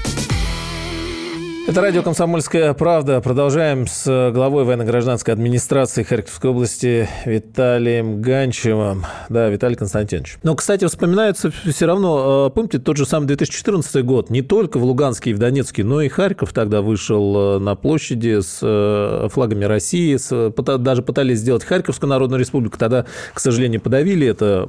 Это 1.66 1.80
радио 1.80 2.02
«Комсомольская 2.02 2.74
правда». 2.74 3.22
Продолжаем 3.22 3.86
с 3.86 4.30
главой 4.34 4.64
военно-гражданской 4.64 5.32
администрации 5.32 6.02
Харьковской 6.02 6.50
области 6.50 7.08
Виталием 7.24 8.20
Ганчевым. 8.20 9.06
Да, 9.30 9.48
Виталий 9.48 9.74
Константинович. 9.74 10.36
Но, 10.42 10.56
кстати, 10.56 10.84
вспоминается 10.84 11.50
все 11.50 11.86
равно, 11.86 12.48
э, 12.48 12.54
помните, 12.54 12.78
тот 12.80 12.98
же 12.98 13.06
самый 13.06 13.26
2014 13.28 14.04
год. 14.04 14.28
Не 14.28 14.42
только 14.42 14.76
в 14.76 14.84
Луганске 14.84 15.30
и 15.30 15.32
в 15.32 15.38
Донецке, 15.38 15.84
но 15.84 16.02
и 16.02 16.08
Харьков 16.08 16.52
тогда 16.52 16.82
вышел 16.82 17.56
э, 17.56 17.58
на 17.60 17.74
площади 17.76 18.42
с 18.42 18.58
э, 18.60 19.28
флагами 19.32 19.64
России. 19.64 20.18
С, 20.18 20.52
даже 20.78 21.00
пытались 21.00 21.38
сделать 21.38 21.64
Харьковскую 21.64 22.10
Народную 22.10 22.40
Республику. 22.40 22.76
Тогда, 22.76 23.06
к 23.32 23.40
сожалению, 23.40 23.80
подавили 23.80 24.26
это 24.26 24.68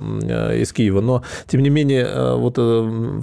из 0.55 0.71
Киева. 0.71 1.01
Но, 1.01 1.23
тем 1.45 1.61
не 1.61 1.69
менее, 1.69 2.37
вот 2.37 2.57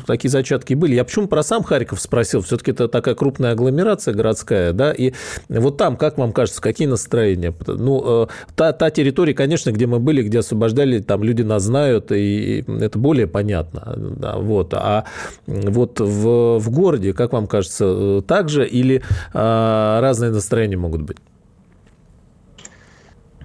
такие 0.06 0.30
зачатки 0.30 0.74
были. 0.74 0.94
Я 0.94 1.04
почему 1.04 1.26
про 1.26 1.42
сам 1.42 1.62
Харьков 1.62 2.02
спросил? 2.02 2.42
Все-таки 2.42 2.72
это 2.72 2.86
такая 2.86 3.14
крупная 3.14 3.54
агломерация 3.62 4.14
городская, 4.14 4.72
да, 4.72 4.92
и 4.92 5.12
вот 5.48 5.76
там, 5.76 5.96
как 5.96 6.18
вам 6.18 6.32
кажется, 6.32 6.60
какие 6.60 6.88
настроения? 6.88 7.54
Ну, 7.66 8.24
э, 8.24 8.26
та, 8.56 8.72
та 8.72 8.90
территория, 8.90 9.34
конечно, 9.34 9.70
где 9.70 9.86
мы 9.86 9.98
были, 9.98 10.22
где 10.22 10.40
освобождали, 10.40 11.00
там 11.00 11.22
люди 11.22 11.42
нас 11.42 11.62
знают, 11.62 12.12
и 12.12 12.64
это 12.66 12.98
более 12.98 13.26
понятно, 13.26 13.94
да, 13.96 14.36
вот. 14.36 14.74
А 14.74 15.04
вот 15.46 16.00
в, 16.00 16.58
в 16.58 16.70
городе, 16.70 17.12
как 17.12 17.32
вам 17.32 17.46
кажется, 17.46 17.84
э, 17.86 18.22
так 18.26 18.48
же 18.48 18.66
или 18.66 19.02
а, 19.32 20.00
разные 20.00 20.30
настроения 20.30 20.76
могут 20.76 21.02
быть? 21.02 21.18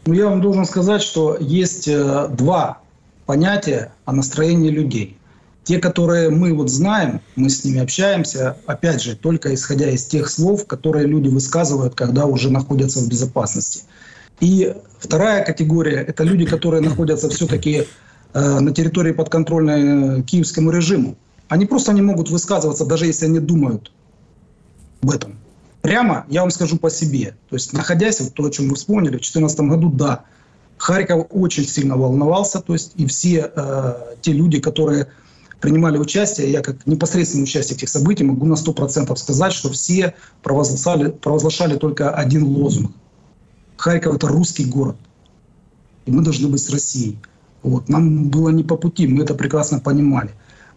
Ну, 0.05 0.13
я 0.13 0.29
вам 0.29 0.41
должен 0.41 0.65
сказать, 0.65 1.01
что 1.01 1.37
есть 1.39 1.89
два 1.89 2.79
понятия 3.25 3.91
о 4.05 4.13
настроении 4.13 4.69
людей. 4.69 5.16
Те, 5.67 5.79
которые 5.79 6.29
мы 6.29 6.53
вот 6.53 6.69
знаем, 6.69 7.19
мы 7.35 7.49
с 7.49 7.65
ними 7.65 7.81
общаемся, 7.81 8.55
опять 8.67 9.01
же, 9.01 9.17
только 9.17 9.53
исходя 9.53 9.89
из 9.89 10.05
тех 10.05 10.29
слов, 10.29 10.65
которые 10.65 11.05
люди 11.05 11.27
высказывают, 11.27 11.93
когда 11.93 12.25
уже 12.25 12.49
находятся 12.49 13.01
в 13.01 13.09
безопасности. 13.09 13.83
И 14.39 14.73
вторая 14.97 15.43
категория– 15.43 15.97
это 16.07 16.23
люди, 16.23 16.45
которые 16.45 16.81
находятся 16.81 17.27
все-таки 17.27 17.83
э, 18.33 18.59
на 18.61 18.73
территории 18.73 19.11
подконтрольной 19.11 20.19
э, 20.19 20.21
киевскому 20.21 20.71
режиму. 20.71 21.17
Они 21.49 21.65
просто 21.65 21.91
не 21.91 22.01
могут 22.01 22.29
высказываться, 22.29 22.85
даже 22.85 23.05
если 23.05 23.25
они 23.25 23.39
думают 23.39 23.91
об 25.01 25.11
этом. 25.11 25.35
Прямо 25.81 26.25
я 26.29 26.43
вам 26.43 26.51
скажу 26.51 26.77
по 26.77 26.89
себе. 26.89 27.35
То 27.49 27.57
есть, 27.57 27.73
находясь, 27.73 28.21
вот 28.21 28.33
то, 28.33 28.45
о 28.45 28.49
чем 28.51 28.69
вы 28.69 28.75
вспомнили, 28.75 29.17
в 29.17 29.19
2014 29.19 29.59
году, 29.59 29.89
да, 29.89 30.23
Харьков 30.77 31.27
очень 31.29 31.67
сильно 31.67 31.97
волновался, 31.97 32.61
то 32.61 32.71
есть 32.71 32.93
и 32.95 33.05
все 33.05 33.51
э, 33.53 33.93
те 34.21 34.31
люди, 34.31 34.61
которые 34.61 35.07
принимали 35.59 35.97
участие, 35.97 36.51
я 36.51 36.61
как 36.61 36.85
непосредственный 36.85 37.43
участник 37.43 37.77
этих 37.77 37.89
событий 37.89 38.23
могу 38.23 38.45
на 38.45 38.53
100% 38.53 39.15
сказать, 39.15 39.53
что 39.53 39.69
все 39.69 40.13
провозглашали, 40.43 41.09
провозглашали 41.09 41.77
только 41.77 42.11
один 42.11 42.43
лозунг. 42.43 42.91
Харьков– 43.77 44.15
это 44.17 44.27
русский 44.27 44.65
город. 44.65 44.95
И 46.05 46.11
мы 46.11 46.23
должны 46.23 46.47
быть 46.47 46.61
с 46.61 46.69
Россией. 46.69 47.17
Вот. 47.63 47.89
Нам 47.89 48.29
было 48.29 48.49
не 48.49 48.63
по 48.63 48.77
пути, 48.77 49.07
мы 49.07 49.23
это 49.23 49.33
прекрасно 49.33 49.79
понимали. 49.79 50.31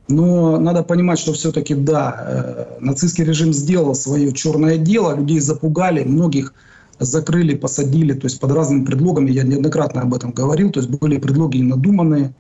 Но 0.09 0.59
надо 0.59 0.83
понимать, 0.83 1.19
что 1.19 1.33
все-таки, 1.33 1.75
да, 1.75 2.25
э, 2.27 2.65
нацистский 2.81 3.25
режим 3.25 3.53
сделал 3.53 3.95
свое 3.95 4.33
черное 4.33 4.77
дело, 4.77 5.15
людей 5.17 5.39
запугали, 5.41 6.03
многих 6.03 6.53
закрыли, 6.99 7.55
посадили, 7.55 8.13
то 8.13 8.25
есть 8.25 8.41
под 8.41 8.53
разными 8.53 8.85
предлогами, 8.85 9.31
я 9.31 9.45
неоднократно 9.45 10.03
об 10.03 10.13
этом 10.13 10.33
говорил, 10.33 10.71
то 10.71 10.81
есть 10.81 10.91
были 10.91 11.19
предлоги 11.19 11.63
надуманные, 11.63 12.35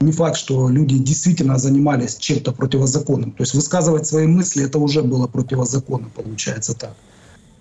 не 0.00 0.12
факт, 0.12 0.36
что 0.36 0.68
люди 0.68 0.98
действительно 0.98 1.58
занимались 1.58 2.16
чем-то 2.16 2.52
противозаконным. 2.52 3.32
То 3.32 3.42
есть 3.42 3.54
высказывать 3.54 4.06
свои 4.06 4.26
мысли, 4.26 4.64
это 4.64 4.78
уже 4.78 5.02
было 5.02 5.26
противозаконно, 5.26 6.08
получается 6.14 6.74
так. 6.74 6.94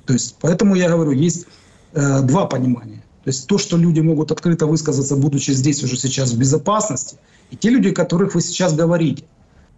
То 0.05 0.13
есть, 0.13 0.35
поэтому 0.39 0.75
я 0.75 0.89
говорю, 0.89 1.11
есть 1.11 1.47
э, 1.93 2.21
два 2.21 2.45
понимания. 2.45 3.03
То 3.23 3.29
есть 3.29 3.47
то, 3.47 3.57
что 3.57 3.75
люди 3.75 3.99
могут 3.99 4.31
открыто 4.31 4.67
высказаться, 4.67 5.15
будучи 5.15 5.51
здесь 5.51 5.83
уже 5.83 5.97
сейчас 5.97 6.31
в 6.31 6.37
безопасности, 6.37 7.17
и 7.49 7.55
те 7.57 7.69
люди, 7.69 7.89
о 7.89 7.93
которых 7.93 8.35
вы 8.35 8.41
сейчас 8.41 8.73
говорите. 8.73 9.23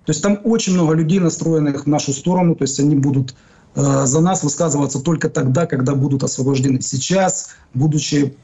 То 0.06 0.12
есть 0.12 0.22
там 0.22 0.40
очень 0.44 0.74
много 0.74 0.94
людей, 0.94 1.20
настроенных 1.20 1.86
в 1.86 1.88
нашу 1.88 2.14
сторону, 2.14 2.56
то 2.56 2.64
есть 2.64 2.80
они 2.80 2.96
будут 2.96 3.36
э, 3.76 4.06
за 4.06 4.20
нас 4.20 4.44
высказываться 4.44 5.00
только 5.00 5.30
тогда, 5.30 5.66
когда 5.66 5.96
будут 5.96 6.24
освобождены. 6.24 6.82
Сейчас, 6.82 7.52
будучи 7.74 8.36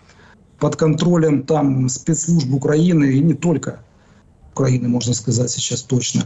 под 0.59 0.75
контролем 0.75 1.43
там 1.43 1.89
спецслужб 1.89 2.53
Украины 2.53 3.13
и 3.13 3.19
не 3.19 3.33
только, 3.33 3.79
Украины, 4.55 4.87
можно 4.87 5.13
сказать 5.13 5.51
сейчас 5.51 5.81
точно, 5.81 6.25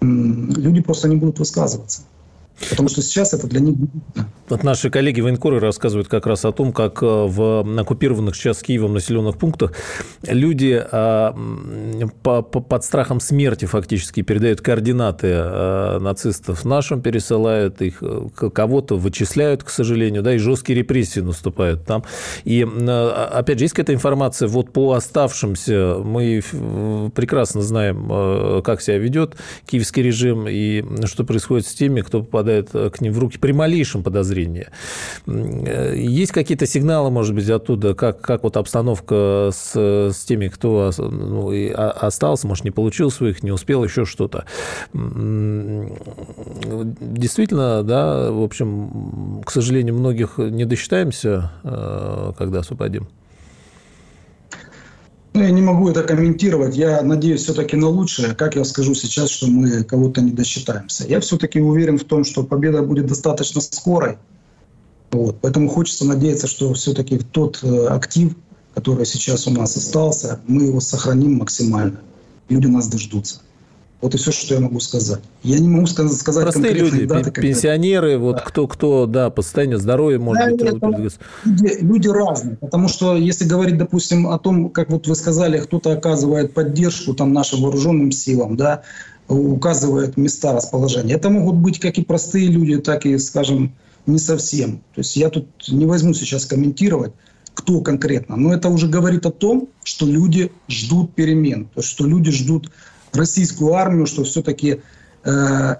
люди 0.00 0.80
просто 0.80 1.06
не 1.08 1.14
будут 1.14 1.38
высказываться. 1.38 2.02
Потому 2.68 2.88
что 2.88 3.00
сейчас 3.00 3.32
это 3.32 3.46
для 3.46 3.60
них 3.60 3.76
Вот 4.48 4.62
наши 4.64 4.90
коллеги 4.90 5.20
военкоры 5.20 5.60
рассказывают 5.60 6.08
как 6.08 6.26
раз 6.26 6.44
о 6.44 6.52
том, 6.52 6.72
как 6.72 7.02
э, 7.02 7.06
в 7.06 7.80
оккупированных 7.80 8.36
сейчас 8.36 8.62
Киевом 8.62 8.92
населенных 8.92 9.38
пунктах 9.38 9.72
люди 10.22 10.82
а, 10.92 11.34
под 12.22 12.84
страхом 12.84 13.20
смерти 13.20 13.64
фактически 13.64 14.22
передают 14.22 14.60
координаты 14.60 15.28
э, 15.28 15.98
нацистов 16.00 16.64
нашим, 16.64 17.00
пересылают 17.00 17.80
их, 17.80 17.98
э, 18.02 18.28
кого-то 18.52 18.96
вычисляют, 18.98 19.64
к 19.64 19.70
сожалению, 19.70 20.22
да, 20.22 20.34
и 20.34 20.38
жесткие 20.38 20.78
репрессии 20.78 21.20
наступают 21.20 21.84
там. 21.86 22.04
И, 22.44 22.62
опять 22.62 23.58
же, 23.58 23.64
есть 23.64 23.74
какая-то 23.74 23.94
информация 23.94 24.48
вот 24.48 24.72
по 24.72 24.92
оставшимся, 24.92 25.96
мы 26.04 26.42
прекрасно 27.14 27.62
знаем, 27.62 28.62
как 28.62 28.82
себя 28.82 28.98
ведет 28.98 29.36
киевский 29.66 30.02
режим 30.02 30.46
и 30.48 30.84
что 31.06 31.24
происходит 31.24 31.66
с 31.66 31.74
теми, 31.74 32.00
кто 32.00 32.22
попадает 32.22 32.39
попадает 32.40 32.70
э, 32.74 32.90
к 32.90 33.00
ним 33.00 33.12
в 33.12 33.18
руки 33.18 33.38
при 33.38 33.52
малейшем 33.52 34.02
подозрении. 34.02 34.66
Э, 35.26 35.94
есть 35.96 36.32
какие-то 36.32 36.66
сигналы, 36.66 37.10
может 37.10 37.34
быть, 37.34 37.48
оттуда, 37.50 37.94
как, 37.94 38.20
как 38.20 38.42
вот 38.42 38.56
обстановка 38.56 39.50
с, 39.52 39.76
с 39.76 40.24
теми, 40.24 40.48
кто 40.48 40.90
ну, 40.98 41.52
и 41.52 41.68
остался, 41.68 42.46
может, 42.46 42.64
не 42.64 42.70
получил 42.70 43.10
своих, 43.10 43.42
не 43.42 43.52
успел, 43.52 43.84
еще 43.84 44.04
что-то. 44.04 44.44
Действительно, 47.00 47.82
да, 47.82 48.30
в 48.30 48.42
общем, 48.42 49.42
к 49.44 49.50
сожалению, 49.50 49.94
многих 49.94 50.38
не 50.38 50.64
досчитаемся, 50.64 51.52
э, 51.62 52.32
когда 52.38 52.60
освободим. 52.60 53.08
Ну, 55.32 55.42
я 55.42 55.50
не 55.50 55.62
могу 55.62 55.88
это 55.88 56.02
комментировать. 56.02 56.76
Я 56.76 57.02
надеюсь 57.02 57.42
все-таки 57.42 57.76
на 57.76 57.88
лучшее. 57.88 58.34
Как 58.34 58.56
я 58.56 58.64
скажу 58.64 58.94
сейчас, 58.94 59.30
что 59.30 59.46
мы 59.46 59.84
кого-то 59.84 60.20
не 60.20 60.32
досчитаемся. 60.32 61.06
Я 61.06 61.20
все-таки 61.20 61.60
уверен 61.60 61.98
в 61.98 62.04
том, 62.04 62.24
что 62.24 62.42
победа 62.42 62.82
будет 62.82 63.06
достаточно 63.06 63.60
скорой. 63.60 64.18
Вот. 65.12 65.38
Поэтому 65.40 65.68
хочется 65.68 66.04
надеяться, 66.04 66.48
что 66.48 66.72
все-таки 66.74 67.18
тот 67.18 67.60
э, 67.62 67.86
актив, 67.86 68.34
который 68.74 69.06
сейчас 69.06 69.46
у 69.46 69.50
нас 69.50 69.76
остался, 69.76 70.40
мы 70.46 70.64
его 70.64 70.80
сохраним 70.80 71.38
максимально. 71.38 72.00
Люди 72.48 72.66
нас 72.66 72.88
дождутся. 72.88 73.40
Вот 74.00 74.14
и 74.14 74.18
все, 74.18 74.32
что 74.32 74.54
я 74.54 74.60
могу 74.60 74.80
сказать. 74.80 75.20
Я 75.42 75.58
не 75.58 75.68
могу 75.68 75.86
сказать 75.86 76.42
Простые 76.42 76.72
люди, 76.72 77.04
даты, 77.04 77.30
пенсионеры, 77.30 78.12
когда... 78.12 78.24
вот 78.24 78.40
кто, 78.40 78.66
кто, 78.66 79.06
да, 79.06 79.28
по 79.28 79.42
состоянию 79.42 79.78
здоровья, 79.78 80.18
может 80.18 80.56
да, 80.56 80.72
быть, 80.72 81.18
люди, 81.44 81.78
люди 81.82 82.08
разные. 82.08 82.56
Потому 82.56 82.88
что 82.88 83.14
если 83.16 83.44
говорить, 83.44 83.76
допустим, 83.76 84.28
о 84.28 84.38
том, 84.38 84.70
как 84.70 84.88
вот 84.88 85.06
вы 85.06 85.14
сказали, 85.14 85.58
кто-то 85.58 85.92
оказывает 85.92 86.54
поддержку 86.54 87.12
там 87.12 87.34
нашим 87.34 87.60
вооруженным 87.60 88.10
силам, 88.10 88.56
да, 88.56 88.82
указывает 89.28 90.16
места 90.16 90.52
расположения. 90.52 91.14
Это 91.14 91.28
могут 91.28 91.56
быть 91.56 91.78
как 91.78 91.98
и 91.98 92.02
простые 92.02 92.48
люди, 92.48 92.78
так 92.78 93.04
и, 93.04 93.18
скажем, 93.18 93.74
не 94.06 94.18
совсем. 94.18 94.78
То 94.94 95.00
есть 95.00 95.14
я 95.16 95.28
тут 95.28 95.46
не 95.68 95.84
возьму 95.84 96.14
сейчас 96.14 96.46
комментировать, 96.46 97.12
кто 97.54 97.80
конкретно. 97.80 98.36
Но 98.36 98.52
это 98.52 98.68
уже 98.70 98.88
говорит 98.88 99.26
о 99.26 99.30
том, 99.30 99.68
что 99.84 100.06
люди 100.06 100.50
ждут 100.68 101.14
перемен, 101.14 101.66
то 101.66 101.80
есть 101.80 101.88
что 101.90 102.06
люди 102.06 102.30
ждут 102.30 102.70
российскую 103.12 103.74
армию, 103.74 104.06
что 104.06 104.24
все-таки, 104.24 104.82
э, 105.24 105.76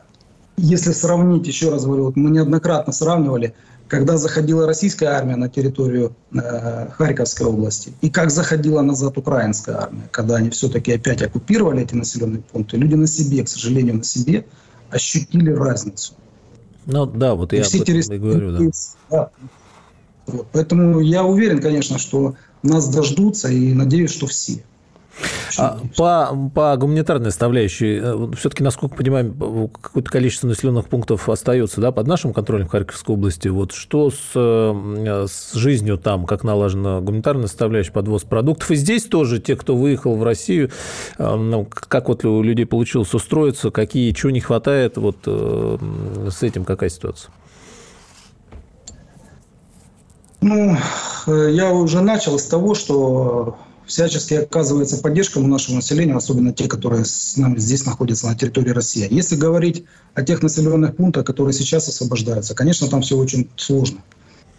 если 0.56 0.92
сравнить, 0.92 1.46
еще 1.46 1.70
раз 1.70 1.84
говорю, 1.84 2.04
вот 2.04 2.16
мы 2.16 2.30
неоднократно 2.30 2.92
сравнивали, 2.92 3.54
когда 3.88 4.16
заходила 4.16 4.66
российская 4.66 5.06
армия 5.06 5.36
на 5.36 5.48
территорию 5.48 6.14
э, 6.32 6.88
Харьковской 6.92 7.46
области 7.46 7.92
и 8.00 8.08
как 8.08 8.30
заходила 8.30 8.82
назад 8.82 9.18
украинская 9.18 9.78
армия, 9.78 10.08
когда 10.12 10.36
они 10.36 10.50
все-таки 10.50 10.92
опять 10.92 11.22
оккупировали 11.22 11.82
эти 11.82 11.94
населенные 11.94 12.42
пункты, 12.42 12.76
люди 12.76 12.94
на 12.94 13.08
себе, 13.08 13.42
к 13.42 13.48
сожалению, 13.48 13.96
на 13.96 14.04
себе 14.04 14.46
ощутили 14.90 15.50
разницу. 15.50 16.14
Ну 16.86 17.06
да, 17.06 17.34
вот 17.34 17.52
я 17.52 17.62
все 17.64 17.78
об 17.78 17.88
этом 17.88 18.14
и 18.14 18.18
говорю, 18.18 18.52
да. 18.52 18.70
да. 19.10 19.30
Вот. 20.26 20.46
Поэтому 20.52 21.00
я 21.00 21.24
уверен, 21.24 21.60
конечно, 21.60 21.98
что 21.98 22.36
нас 22.62 22.88
дождутся 22.88 23.48
и 23.48 23.72
надеюсь, 23.72 24.10
что 24.10 24.26
все. 24.26 24.64
А 25.58 25.78
по, 25.96 26.50
по 26.54 26.76
гуманитарной 26.76 27.30
составляющей, 27.30 28.00
э, 28.02 28.28
все-таки, 28.36 28.62
насколько 28.62 28.96
понимаем, 28.96 29.34
какое-то 29.80 30.10
количество 30.10 30.46
населенных 30.46 30.88
пунктов 30.88 31.28
остается 31.28 31.80
да, 31.80 31.92
под 31.92 32.06
нашим 32.06 32.32
контролем 32.32 32.68
в 32.68 32.70
Харьковской 32.70 33.14
области. 33.14 33.48
Вот 33.48 33.72
что 33.72 34.10
с, 34.10 34.32
э, 34.34 35.26
с 35.28 35.54
жизнью 35.54 35.98
там, 35.98 36.26
как 36.26 36.44
налажена 36.44 37.00
гуманитарная 37.00 37.46
составляющая, 37.46 37.92
подвоз 37.92 38.24
продуктов? 38.24 38.70
И 38.70 38.74
здесь 38.74 39.04
тоже 39.04 39.40
те, 39.40 39.56
кто 39.56 39.76
выехал 39.76 40.16
в 40.16 40.22
Россию, 40.22 40.70
э, 41.18 41.34
ну, 41.34 41.66
как 41.70 42.08
вот 42.08 42.24
у 42.24 42.42
людей 42.42 42.66
получилось 42.66 43.12
устроиться, 43.14 43.70
какие, 43.70 44.12
чего 44.12 44.30
не 44.30 44.40
хватает, 44.40 44.96
вот 44.96 45.16
с 45.26 46.42
этим 46.42 46.64
какая 46.64 46.90
ситуация? 46.90 47.32
Ну, 50.40 50.76
я 51.26 51.72
уже 51.72 52.00
начал 52.00 52.38
с 52.38 52.44
того, 52.46 52.74
что 52.74 53.58
всячески 53.90 54.34
оказывается 54.34 54.96
поддержка 54.98 55.40
нашему 55.40 55.76
населению, 55.76 56.16
особенно 56.16 56.52
те, 56.52 56.68
которые 56.68 57.04
с 57.04 57.36
нами 57.36 57.58
здесь 57.58 57.84
находятся 57.84 58.28
на 58.28 58.36
территории 58.36 58.70
России. 58.70 59.06
Если 59.10 59.36
говорить 59.36 59.84
о 60.14 60.22
тех 60.22 60.42
населенных 60.42 60.96
пунктах, 60.96 61.24
которые 61.24 61.52
сейчас 61.52 61.88
освобождаются, 61.88 62.54
конечно, 62.54 62.88
там 62.88 63.02
все 63.02 63.16
очень 63.16 63.50
сложно. 63.56 63.98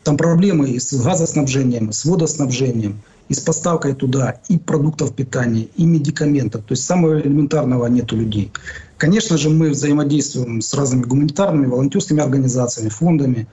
Там 0.03 0.17
проблемы 0.17 0.71
и 0.71 0.79
с 0.79 0.93
газоснабжением, 0.93 1.89
и 1.89 1.93
с 1.93 2.05
водоснабжением, 2.05 3.01
и 3.29 3.33
с 3.33 3.39
поставкой 3.39 3.93
туда 3.93 4.41
и 4.49 4.57
продуктов 4.57 5.15
питания, 5.15 5.67
и 5.77 5.85
медикаментов. 5.85 6.65
То 6.65 6.73
есть 6.73 6.83
самого 6.83 7.21
элементарного 7.21 7.85
нет 7.87 8.11
у 8.11 8.17
людей. 8.17 8.51
Конечно 8.97 9.37
же, 9.37 9.49
мы 9.49 9.69
взаимодействуем 9.69 10.61
с 10.61 10.73
разными 10.73 11.03
гуманитарными, 11.03 11.67
волонтерскими 11.67 12.21
организациями, 12.21 12.89
фондами, 12.89 13.47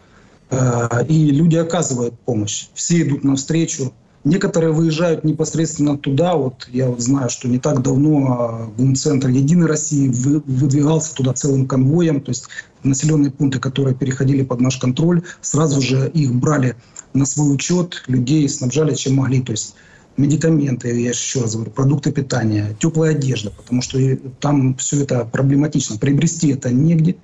э, 0.51 1.05
и 1.09 1.31
люди 1.31 1.57
оказывают 1.57 2.19
помощь. 2.21 2.67
Все 2.75 3.03
идут 3.03 3.23
навстречу. 3.23 3.93
Некоторые 4.25 4.73
выезжают 4.73 5.25
непосредственно 5.25 5.97
туда. 5.97 6.35
Вот 6.35 6.69
я 6.73 6.89
вот 6.89 7.01
знаю, 7.01 7.31
что 7.31 7.49
не 7.49 7.59
так 7.59 7.83
давно 7.83 8.73
гумцентр 8.77 9.29
«Единой 9.29 9.67
России» 9.69 10.09
выдвигался 10.09 11.15
туда 11.15 11.33
целым 11.33 11.67
конвоем. 11.67 12.21
То 12.21 12.31
есть 12.31 12.49
населенные 12.83 13.31
пункты, 13.31 13.61
которые 13.61 13.95
переходили 13.95 14.43
под 14.43 14.61
наш 14.61 14.77
контроль, 14.79 15.23
сразу 15.41 15.81
же 15.81 16.11
их 16.13 16.35
брали 16.35 16.77
на 17.15 17.27
свой 17.27 17.55
учет, 17.55 18.03
людей 18.09 18.49
снабжали 18.49 18.95
чем 18.95 19.15
могли. 19.15 19.41
То 19.41 19.53
есть 19.53 19.77
медикаменты, 20.17 21.01
я 21.01 21.11
еще 21.11 21.43
раз 21.43 21.55
говорю, 21.55 21.71
продукты 21.71 22.11
питания, 22.11 22.77
теплая 22.81 23.13
одежда, 23.13 23.51
потому 23.51 23.83
что 23.83 23.99
там 24.41 24.75
все 24.77 25.03
это 25.05 25.25
проблематично. 25.25 25.97
Приобрести 25.97 26.49
это 26.49 26.71
негде. 26.71 27.17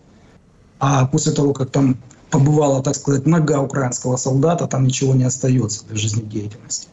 А 0.79 1.07
после 1.07 1.33
того, 1.33 1.53
как 1.53 1.71
там 1.71 1.97
побывала, 2.35 2.83
так 2.83 2.97
сказать, 2.97 3.27
нога 3.27 3.61
украинского 3.61 4.16
солдата, 4.16 4.66
там 4.66 4.85
ничего 4.85 5.14
не 5.14 5.23
остается 5.23 5.85
для 5.87 5.97
жизнедеятельности. 5.97 6.88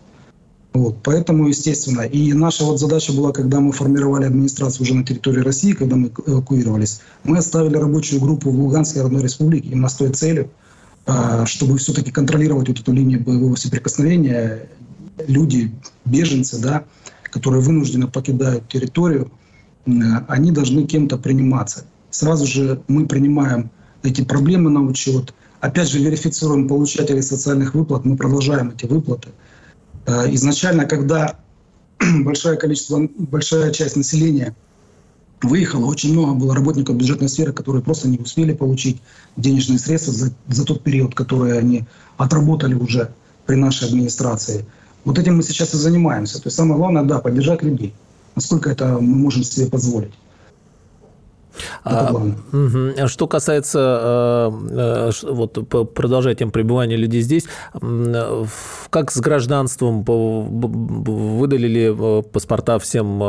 Вот, 0.74 0.98
поэтому, 1.04 1.48
естественно, 1.48 2.02
и 2.02 2.32
наша 2.32 2.64
вот 2.64 2.80
задача 2.80 3.12
была, 3.12 3.32
когда 3.32 3.60
мы 3.60 3.72
формировали 3.72 4.26
администрацию 4.26 4.84
уже 4.84 4.94
на 4.94 5.04
территории 5.04 5.42
России, 5.42 5.74
когда 5.74 5.96
мы 5.96 6.12
эвакуировались, 6.28 7.02
мы 7.24 7.40
оставили 7.40 7.76
рабочую 7.76 8.22
группу 8.22 8.52
в 8.52 8.56
Луганской 8.60 9.02
Родной 9.02 9.24
Республике 9.24 9.70
именно 9.70 9.90
с 9.90 9.96
той 9.96 10.12
целью, 10.14 10.52
а, 11.08 11.46
чтобы 11.48 11.78
все-таки 11.80 12.12
контролировать 12.12 12.70
вот 12.70 12.80
эту 12.80 12.94
линию 12.94 13.20
боевого 13.20 13.56
соприкосновения. 13.56 14.70
Люди, 15.28 15.74
беженцы, 16.06 16.62
да, 16.62 16.84
которые 17.24 17.62
вынуждены 17.62 18.08
покидают 18.08 18.70
территорию, 18.70 19.32
они 20.28 20.52
должны 20.52 20.86
кем-то 20.86 21.18
приниматься. 21.18 21.86
Сразу 22.12 22.46
же 22.46 22.82
мы 22.88 23.08
принимаем 23.08 23.72
эти 24.04 24.24
проблемы 24.24 24.70
на 24.70 24.82
учет. 24.82 25.34
Опять 25.60 25.90
же, 25.90 26.00
верифицируем 26.00 26.68
получателей 26.68 27.22
социальных 27.22 27.76
выплат, 27.76 28.06
мы 28.06 28.18
продолжаем 28.18 28.72
эти 28.72 28.86
выплаты. 28.86 29.30
Э, 30.08 30.34
изначально, 30.34 30.86
когда 30.86 31.40
большое 32.24 32.58
количество, 32.58 33.08
большая 33.18 33.72
часть 33.72 33.96
населения 33.96 34.56
выехала, 35.44 35.86
очень 35.86 36.14
много 36.14 36.34
было 36.34 36.56
работников 36.56 36.96
бюджетной 36.98 37.30
сферы, 37.30 37.54
которые 37.54 37.84
просто 37.84 38.08
не 38.08 38.18
успели 38.18 38.54
получить 38.54 39.02
денежные 39.38 39.80
средства 39.80 40.14
за, 40.14 40.34
за 40.48 40.66
тот 40.66 40.84
период, 40.84 41.16
который 41.16 41.58
они 41.58 41.86
отработали 42.18 42.74
уже 42.74 43.14
при 43.46 43.56
нашей 43.56 43.88
администрации. 43.88 44.66
Вот 45.04 45.18
этим 45.18 45.38
мы 45.38 45.44
сейчас 45.44 45.74
и 45.74 45.78
занимаемся. 45.78 46.36
То 46.36 46.48
есть 46.48 46.58
самое 46.58 46.78
главное, 46.78 47.04
да, 47.04 47.20
поддержать 47.20 47.64
людей. 47.64 47.94
Насколько 48.36 48.70
это 48.70 48.98
мы 49.00 49.16
можем 49.16 49.44
себе 49.44 49.68
позволить. 49.68 50.14
А, 51.84 52.14
угу. 52.14 53.08
Что 53.08 53.28
касается, 53.28 54.52
э, 54.72 55.10
э, 55.10 55.12
вот 55.24 55.94
продолжая 55.94 56.36
тем 56.36 56.52
пребывания 56.52 56.96
людей 56.96 57.22
здесь, 57.22 57.46
как 58.90 59.12
с 59.12 59.20
гражданством 59.20 60.04
выдали 60.04 61.68
ли 61.68 61.96
э, 61.98 62.22
паспорта 62.32 62.80
всем, 62.80 63.20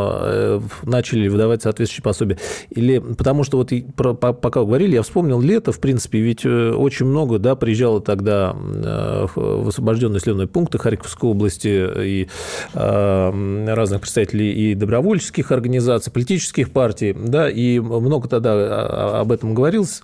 начали 0.82 1.28
выдавать 1.28 1.62
соответствующие 1.62 2.02
пособия? 2.02 2.38
Или 2.70 2.98
потому 2.98 3.44
что 3.44 3.58
вот 3.58 3.72
пока 4.18 4.60
говорили, 4.60 4.94
я 4.94 5.02
вспомнил 5.02 5.40
лето, 5.40 5.72
в 5.72 5.80
принципе, 5.80 6.20
ведь 6.20 6.44
очень 6.44 7.06
много, 7.06 7.38
да, 7.38 7.56
приезжало 7.56 8.00
тогда 8.00 8.54
в 8.54 9.68
освобожденные 9.68 10.14
населенные 10.14 10.46
пункты 10.46 10.78
Харьковской 10.78 11.30
области 11.30 11.68
и 11.68 12.28
разных 12.74 14.00
представителей 14.00 14.52
и 14.52 14.74
добровольческих 14.74 15.52
организаций, 15.52 16.12
политических 16.12 16.70
партий, 16.70 17.14
да, 17.18 17.48
и 17.50 17.78
много 17.78 18.21
много 18.22 18.28
тогда 18.28 19.20
об 19.20 19.32
этом 19.32 19.54
говорилось. 19.54 20.02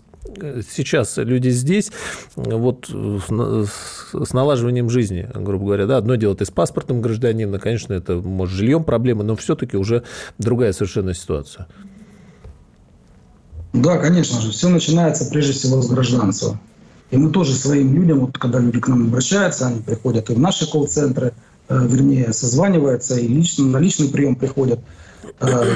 Сейчас 0.71 1.17
люди 1.17 1.49
здесь, 1.49 1.91
вот 2.37 2.89
с 2.91 4.33
налаживанием 4.33 4.91
жизни, 4.91 5.29
грубо 5.35 5.67
говоря, 5.67 5.87
да, 5.87 5.97
одно 5.97 6.17
дело 6.17 6.35
ты 6.35 6.45
с 6.45 6.51
паспортом 6.51 7.01
гражданина, 7.01 7.59
конечно, 7.59 7.95
это, 7.95 8.17
может, 8.17 8.55
жильем 8.55 8.85
проблемы, 8.85 9.25
но 9.25 9.37
все-таки 9.37 9.77
уже 9.77 10.03
другая 10.39 10.73
совершенно 10.73 11.15
ситуация. 11.15 11.67
Да, 13.73 13.97
конечно 13.99 14.41
же, 14.41 14.51
все 14.51 14.69
начинается 14.69 15.31
прежде 15.31 15.53
всего 15.53 15.81
с 15.81 15.89
гражданства. 15.89 16.61
И 17.11 17.17
мы 17.17 17.31
тоже 17.31 17.55
своим 17.55 17.95
людям, 17.95 18.21
вот 18.21 18.37
когда 18.37 18.59
люди 18.59 18.81
к 18.81 18.89
нам 18.89 19.07
обращаются, 19.07 19.67
они 19.67 19.81
приходят 19.81 20.29
и 20.29 20.35
в 20.35 20.39
наши 20.39 20.71
колл-центры, 20.71 21.33
э, 21.69 21.87
вернее, 21.87 22.35
созваниваются, 22.35 23.19
и 23.19 23.27
лично, 23.27 23.65
на 23.67 23.79
личный 23.79 24.09
прием 24.09 24.37
приходят– 24.37 24.81
Э, 24.91 25.08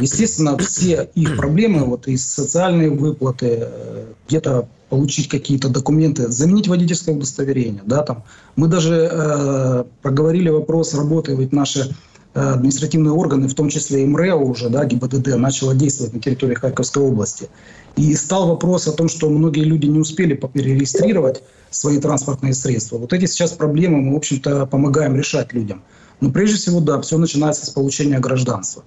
естественно, 0.00 0.56
все 0.58 1.08
их 1.14 1.36
проблемы, 1.36 1.84
вот 1.84 2.08
и 2.08 2.16
социальные 2.16 2.90
выплаты, 2.90 3.58
э, 3.62 4.04
где-то 4.28 4.68
получить 4.88 5.28
какие-то 5.28 5.68
документы, 5.68 6.28
заменить 6.28 6.68
водительское 6.68 7.14
удостоверение, 7.14 7.82
да, 7.86 8.02
там. 8.02 8.24
Мы 8.56 8.68
даже 8.68 9.08
э, 9.10 9.84
проговорили 10.02 10.50
вопрос 10.50 10.94
работы, 10.94 11.34
ведь 11.34 11.52
наши 11.52 11.94
э, 12.34 12.40
административные 12.40 13.12
органы, 13.12 13.48
в 13.48 13.54
том 13.54 13.70
числе 13.70 14.02
и 14.02 14.06
МРЭО 14.06 14.36
уже, 14.36 14.68
да, 14.68 14.84
ГИБДД, 14.84 15.36
начало 15.36 15.74
действовать 15.74 16.12
на 16.12 16.20
территории 16.20 16.54
Харьковской 16.54 17.02
области. 17.02 17.48
И 17.96 18.14
стал 18.14 18.48
вопрос 18.48 18.86
о 18.86 18.92
том, 18.92 19.08
что 19.08 19.30
многие 19.30 19.64
люди 19.64 19.86
не 19.86 19.98
успели 19.98 20.34
перерегистрировать 20.34 21.42
свои 21.70 21.98
транспортные 21.98 22.54
средства. 22.54 22.98
Вот 22.98 23.12
эти 23.12 23.26
сейчас 23.26 23.52
проблемы 23.52 24.00
мы, 24.00 24.14
в 24.14 24.16
общем-то, 24.16 24.66
помогаем 24.66 25.16
решать 25.16 25.52
людям. 25.52 25.82
Но 26.20 26.30
прежде 26.30 26.56
всего, 26.56 26.80
да, 26.80 27.00
все 27.00 27.18
начинается 27.18 27.66
с 27.66 27.70
получения 27.70 28.18
гражданства. 28.18 28.84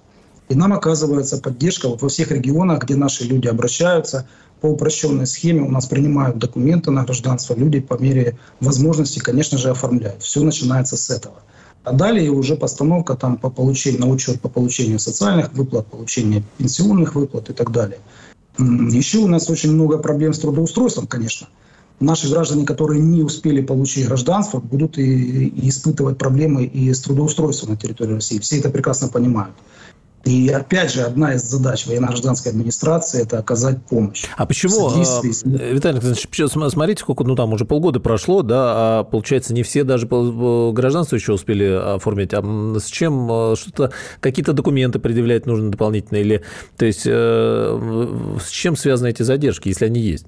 И 0.48 0.54
нам 0.54 0.72
оказывается 0.72 1.38
поддержка 1.38 1.88
вот 1.88 2.02
во 2.02 2.08
всех 2.08 2.30
регионах, 2.30 2.84
где 2.84 2.94
наши 2.94 3.24
люди 3.24 3.48
обращаются 3.48 4.28
по 4.60 4.66
упрощенной 4.66 5.26
схеме. 5.26 5.62
У 5.62 5.70
нас 5.70 5.86
принимают 5.86 6.38
документы 6.38 6.90
на 6.90 7.04
гражданство, 7.04 7.54
люди 7.54 7.80
по 7.80 7.94
мере 8.00 8.38
возможности, 8.60 9.18
конечно 9.18 9.58
же, 9.58 9.70
оформляют. 9.70 10.22
Все 10.22 10.42
начинается 10.42 10.96
с 10.96 11.10
этого. 11.10 11.36
А 11.84 11.92
далее 11.92 12.30
уже 12.30 12.56
постановка 12.56 13.14
там 13.14 13.36
по 13.36 13.50
получению, 13.50 14.00
на 14.00 14.08
учет 14.08 14.40
по 14.40 14.48
получению 14.48 14.98
социальных 14.98 15.52
выплат, 15.52 15.86
получению 15.86 16.42
пенсионных 16.58 17.14
выплат 17.14 17.50
и 17.50 17.52
так 17.52 17.70
далее. 17.70 17.98
Еще 18.58 19.18
у 19.18 19.28
нас 19.28 19.50
очень 19.50 19.72
много 19.72 19.98
проблем 19.98 20.32
с 20.32 20.38
трудоустройством, 20.38 21.06
конечно. 21.06 21.48
Наши 22.00 22.28
граждане, 22.28 22.66
которые 22.66 23.00
не 23.00 23.22
успели 23.22 23.62
получить 23.62 24.06
гражданство, 24.06 24.58
будут 24.58 24.98
и, 24.98 25.46
и 25.46 25.68
испытывать 25.68 26.18
проблемы 26.18 26.64
и 26.64 26.92
с 26.92 27.00
трудоустройством 27.00 27.70
на 27.70 27.76
территории 27.76 28.14
России. 28.14 28.38
Все 28.38 28.58
это 28.58 28.70
прекрасно 28.70 29.08
понимают. 29.08 29.54
И 30.26 30.48
опять 30.48 30.92
же, 30.92 31.02
одна 31.02 31.34
из 31.34 31.42
задач 31.42 31.86
военно-гражданской 31.86 32.50
администрации– 32.50 33.22
это 33.22 33.38
оказать 33.38 33.80
помощь. 33.86 34.24
А 34.36 34.44
почему, 34.44 34.88
а, 34.88 35.22
Виталий 35.22 36.00
Александрович, 36.00 36.72
смотрите, 36.72 37.00
сколько, 37.00 37.22
ну 37.22 37.36
там 37.36 37.52
уже 37.52 37.64
полгода 37.64 38.00
прошло, 38.00 38.42
да, 38.42 38.56
а 38.74 39.04
получается 39.04 39.54
не 39.54 39.62
все 39.62 39.84
даже 39.84 40.08
гражданство 40.08 41.14
еще 41.14 41.32
успели 41.32 41.64
оформить. 41.64 42.34
А 42.34 42.42
с 42.42 42.86
чем 42.86 43.28
а, 43.30 43.54
что-то, 43.56 43.92
какие-то 44.18 44.52
документы 44.52 44.98
предъявлять 44.98 45.46
нужно 45.46 45.70
дополнительно? 45.70 46.18
Или, 46.18 46.42
то 46.76 46.86
есть, 46.86 47.02
э, 47.06 48.38
с 48.44 48.48
чем 48.48 48.76
связаны 48.76 49.10
эти 49.10 49.22
задержки, 49.22 49.68
если 49.68 49.84
они 49.84 50.00
есть? 50.00 50.26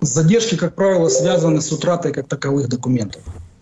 Задержки, 0.00 0.56
как 0.56 0.74
правило, 0.74 1.10
связаны 1.10 1.60
с 1.60 1.70
утратой 1.70 2.14
как 2.14 2.28
таковых 2.28 2.70
документов. 2.70 3.20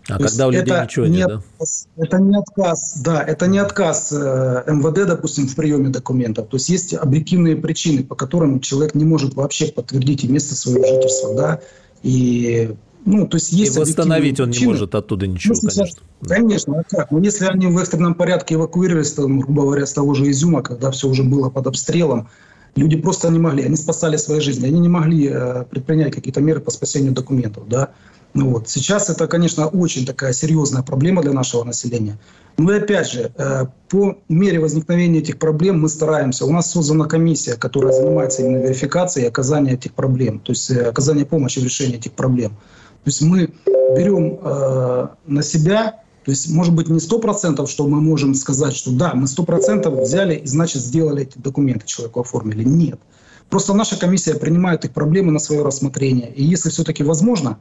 А 0.09 0.17
То 0.17 0.25
когда 0.25 0.47
у 0.47 0.51
людей 0.51 0.63
это 0.63 0.83
ничего 0.83 1.05
не 1.05 1.17
нет, 1.17 1.27
да? 1.29 1.65
Это 1.97 2.17
не 2.19 2.37
отказ, 2.37 3.01
да, 3.03 3.21
это 3.21 3.47
не 3.47 3.59
отказ 3.59 4.13
э, 4.13 4.63
МВД, 4.67 5.07
допустим, 5.07 5.47
в 5.47 5.55
приеме 5.55 5.89
документов. 5.89 6.47
То 6.47 6.55
есть 6.57 6.69
есть 6.69 6.93
объективные 6.93 7.57
причины, 7.57 8.03
по 8.03 8.15
которым 8.15 8.59
человек 8.61 8.95
не 8.95 9.03
может 9.03 9.33
вообще 9.33 9.67
подтвердить 9.67 10.23
место 10.23 10.55
своего 10.55 10.85
жительства, 10.85 11.35
да, 11.35 11.59
и 12.03 12.73
ну, 13.05 13.25
то 13.25 13.37
есть 13.37 13.53
есть 13.53 13.75
и 13.75 13.79
восстановить 13.79 14.39
он 14.39 14.49
причины. 14.49 14.65
не 14.65 14.73
может 14.73 14.93
оттуда 14.93 15.27
ничего, 15.27 15.55
ну, 15.61 15.69
конечно. 15.69 16.01
Конечно, 16.27 16.79
а 16.79 16.83
как? 16.83 17.11
Ну, 17.11 17.21
если 17.21 17.45
они 17.45 17.67
в 17.67 17.77
экстренном 17.77 18.15
порядке 18.15 18.55
эвакуировались, 18.55 19.13
там, 19.13 19.39
грубо 19.39 19.61
говоря, 19.63 19.85
с 19.85 19.93
того 19.93 20.13
же 20.13 20.29
Изюма, 20.29 20.61
когда 20.61 20.91
все 20.91 21.07
уже 21.07 21.23
было 21.23 21.49
под 21.49 21.67
обстрелом, 21.67 22.27
люди 22.75 22.97
просто 22.97 23.29
не 23.29 23.39
могли, 23.39 23.63
они 23.63 23.77
спасали 23.77 24.17
свои 24.17 24.41
жизни, 24.41 24.67
они 24.67 24.79
не 24.79 24.89
могли 24.89 25.29
э, 25.31 25.63
предпринять 25.69 26.13
какие-то 26.13 26.41
меры 26.41 26.59
по 26.59 26.69
спасению 26.69 27.13
документов, 27.13 27.69
да. 27.69 27.91
Ну, 28.37 28.51
вот. 28.51 28.69
Сейчас 28.69 29.09
это, 29.09 29.27
конечно, 29.27 29.65
очень 29.65 30.05
такая 30.05 30.31
серьезная 30.31 30.83
проблема 30.83 31.23
для 31.23 31.33
нашего 31.33 31.63
населения. 31.63 32.19
Но 32.57 32.71
и 32.71 32.77
опять 32.77 33.09
же, 33.09 33.31
э, 33.35 33.65
по 33.89 34.19
мере 34.29 34.59
возникновения 34.59 35.19
этих 35.19 35.39
проблем 35.39 35.81
мы 35.81 35.89
стараемся. 35.89 36.45
У 36.45 36.51
нас 36.51 36.69
создана 36.69 37.05
комиссия, 37.05 37.55
которая 37.55 37.93
занимается 37.93 38.43
именно 38.43 38.57
верификацией 38.57 39.25
и 39.25 39.27
оказанием 39.27 39.73
этих 39.73 39.93
проблем, 39.93 40.39
то 40.39 40.51
есть 40.51 40.69
э, 40.69 40.83
оказание 40.83 41.25
помощи 41.25 41.57
в 41.59 41.63
решении 41.63 41.97
этих 41.97 42.11
проблем. 42.11 42.51
То 42.51 43.09
есть 43.09 43.23
мы 43.23 43.53
берем 43.95 44.39
э, 44.39 45.07
на 45.25 45.41
себя, 45.41 46.03
то 46.23 46.29
есть 46.29 46.47
может 46.47 46.75
быть 46.75 46.89
не 46.89 46.99
сто 46.99 47.17
процентов, 47.17 47.71
что 47.71 47.87
мы 47.87 48.01
можем 48.01 48.35
сказать, 48.35 48.75
что 48.75 48.91
да, 48.91 49.15
мы 49.15 49.25
сто 49.27 49.45
процентов 49.45 49.95
взяли 49.99 50.35
и 50.35 50.45
значит 50.45 50.83
сделали 50.83 51.23
эти 51.23 51.39
документы 51.39 51.87
человеку 51.87 52.19
оформили. 52.19 52.63
Нет. 52.63 52.99
Просто 53.49 53.73
наша 53.73 53.97
комиссия 53.97 54.35
принимает 54.35 54.85
их 54.85 54.91
проблемы 54.91 55.31
на 55.31 55.39
свое 55.39 55.63
рассмотрение. 55.63 56.31
И 56.33 56.43
если 56.43 56.69
все-таки 56.69 57.03
возможно, 57.03 57.57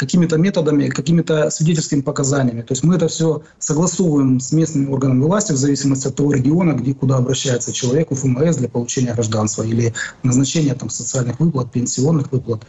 какими-то 0.00 0.38
методами, 0.38 0.88
какими-то 0.88 1.50
свидетельскими 1.50 2.00
показаниями. 2.00 2.62
То 2.62 2.72
есть 2.72 2.82
мы 2.82 2.96
это 2.96 3.06
все 3.08 3.42
согласовываем 3.58 4.40
с 4.40 4.50
местными 4.50 4.88
органами 4.90 5.24
власти 5.24 5.52
в 5.52 5.58
зависимости 5.58 6.08
от 6.08 6.16
того 6.16 6.32
региона, 6.32 6.72
где 6.72 6.94
куда 6.94 7.18
обращается 7.18 7.70
человек 7.70 8.08
ФМС 8.10 8.56
для 8.56 8.68
получения 8.70 9.12
гражданства 9.12 9.62
или 9.62 9.92
назначения 10.22 10.74
там, 10.74 10.88
социальных 10.88 11.38
выплат, 11.38 11.70
пенсионных 11.70 12.32
выплат. 12.32 12.62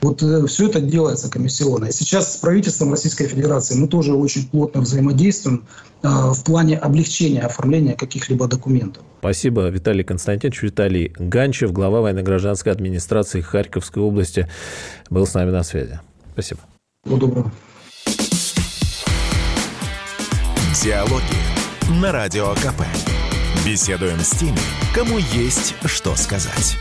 Вот 0.00 0.22
э, 0.22 0.46
все 0.46 0.68
это 0.68 0.80
делается 0.80 1.30
комиссионно. 1.30 1.86
И 1.86 1.92
сейчас 1.92 2.32
с 2.32 2.36
правительством 2.38 2.90
Российской 2.90 3.26
Федерации 3.26 3.76
мы 3.76 3.86
тоже 3.86 4.14
очень 4.14 4.48
плотно 4.48 4.80
взаимодействуем 4.80 5.66
э, 6.02 6.08
в 6.08 6.42
плане 6.42 6.78
облегчения 6.78 7.42
оформления 7.42 7.94
каких-либо 7.94 8.46
документов. 8.46 9.02
Спасибо, 9.18 9.68
Виталий 9.68 10.04
Константинович. 10.04 10.62
Виталий 10.62 11.12
Ганчев, 11.18 11.72
глава 11.72 12.00
военно-гражданской 12.00 12.72
администрации 12.72 13.42
Харьковской 13.42 14.02
области, 14.02 14.48
был 15.10 15.26
с 15.26 15.34
нами 15.34 15.50
на 15.50 15.64
связи. 15.64 16.00
Спасибо. 16.32 16.60
Всего 17.08 17.20
доброго. 17.20 17.50
Диалоги 20.82 21.22
на 22.02 22.12
Радио 22.12 22.52
КП. 22.56 22.82
Беседуем 23.64 24.20
с 24.20 24.32
теми, 24.32 24.58
кому 24.94 25.16
есть 25.16 25.74
что 25.86 26.14
сказать. 26.16 26.76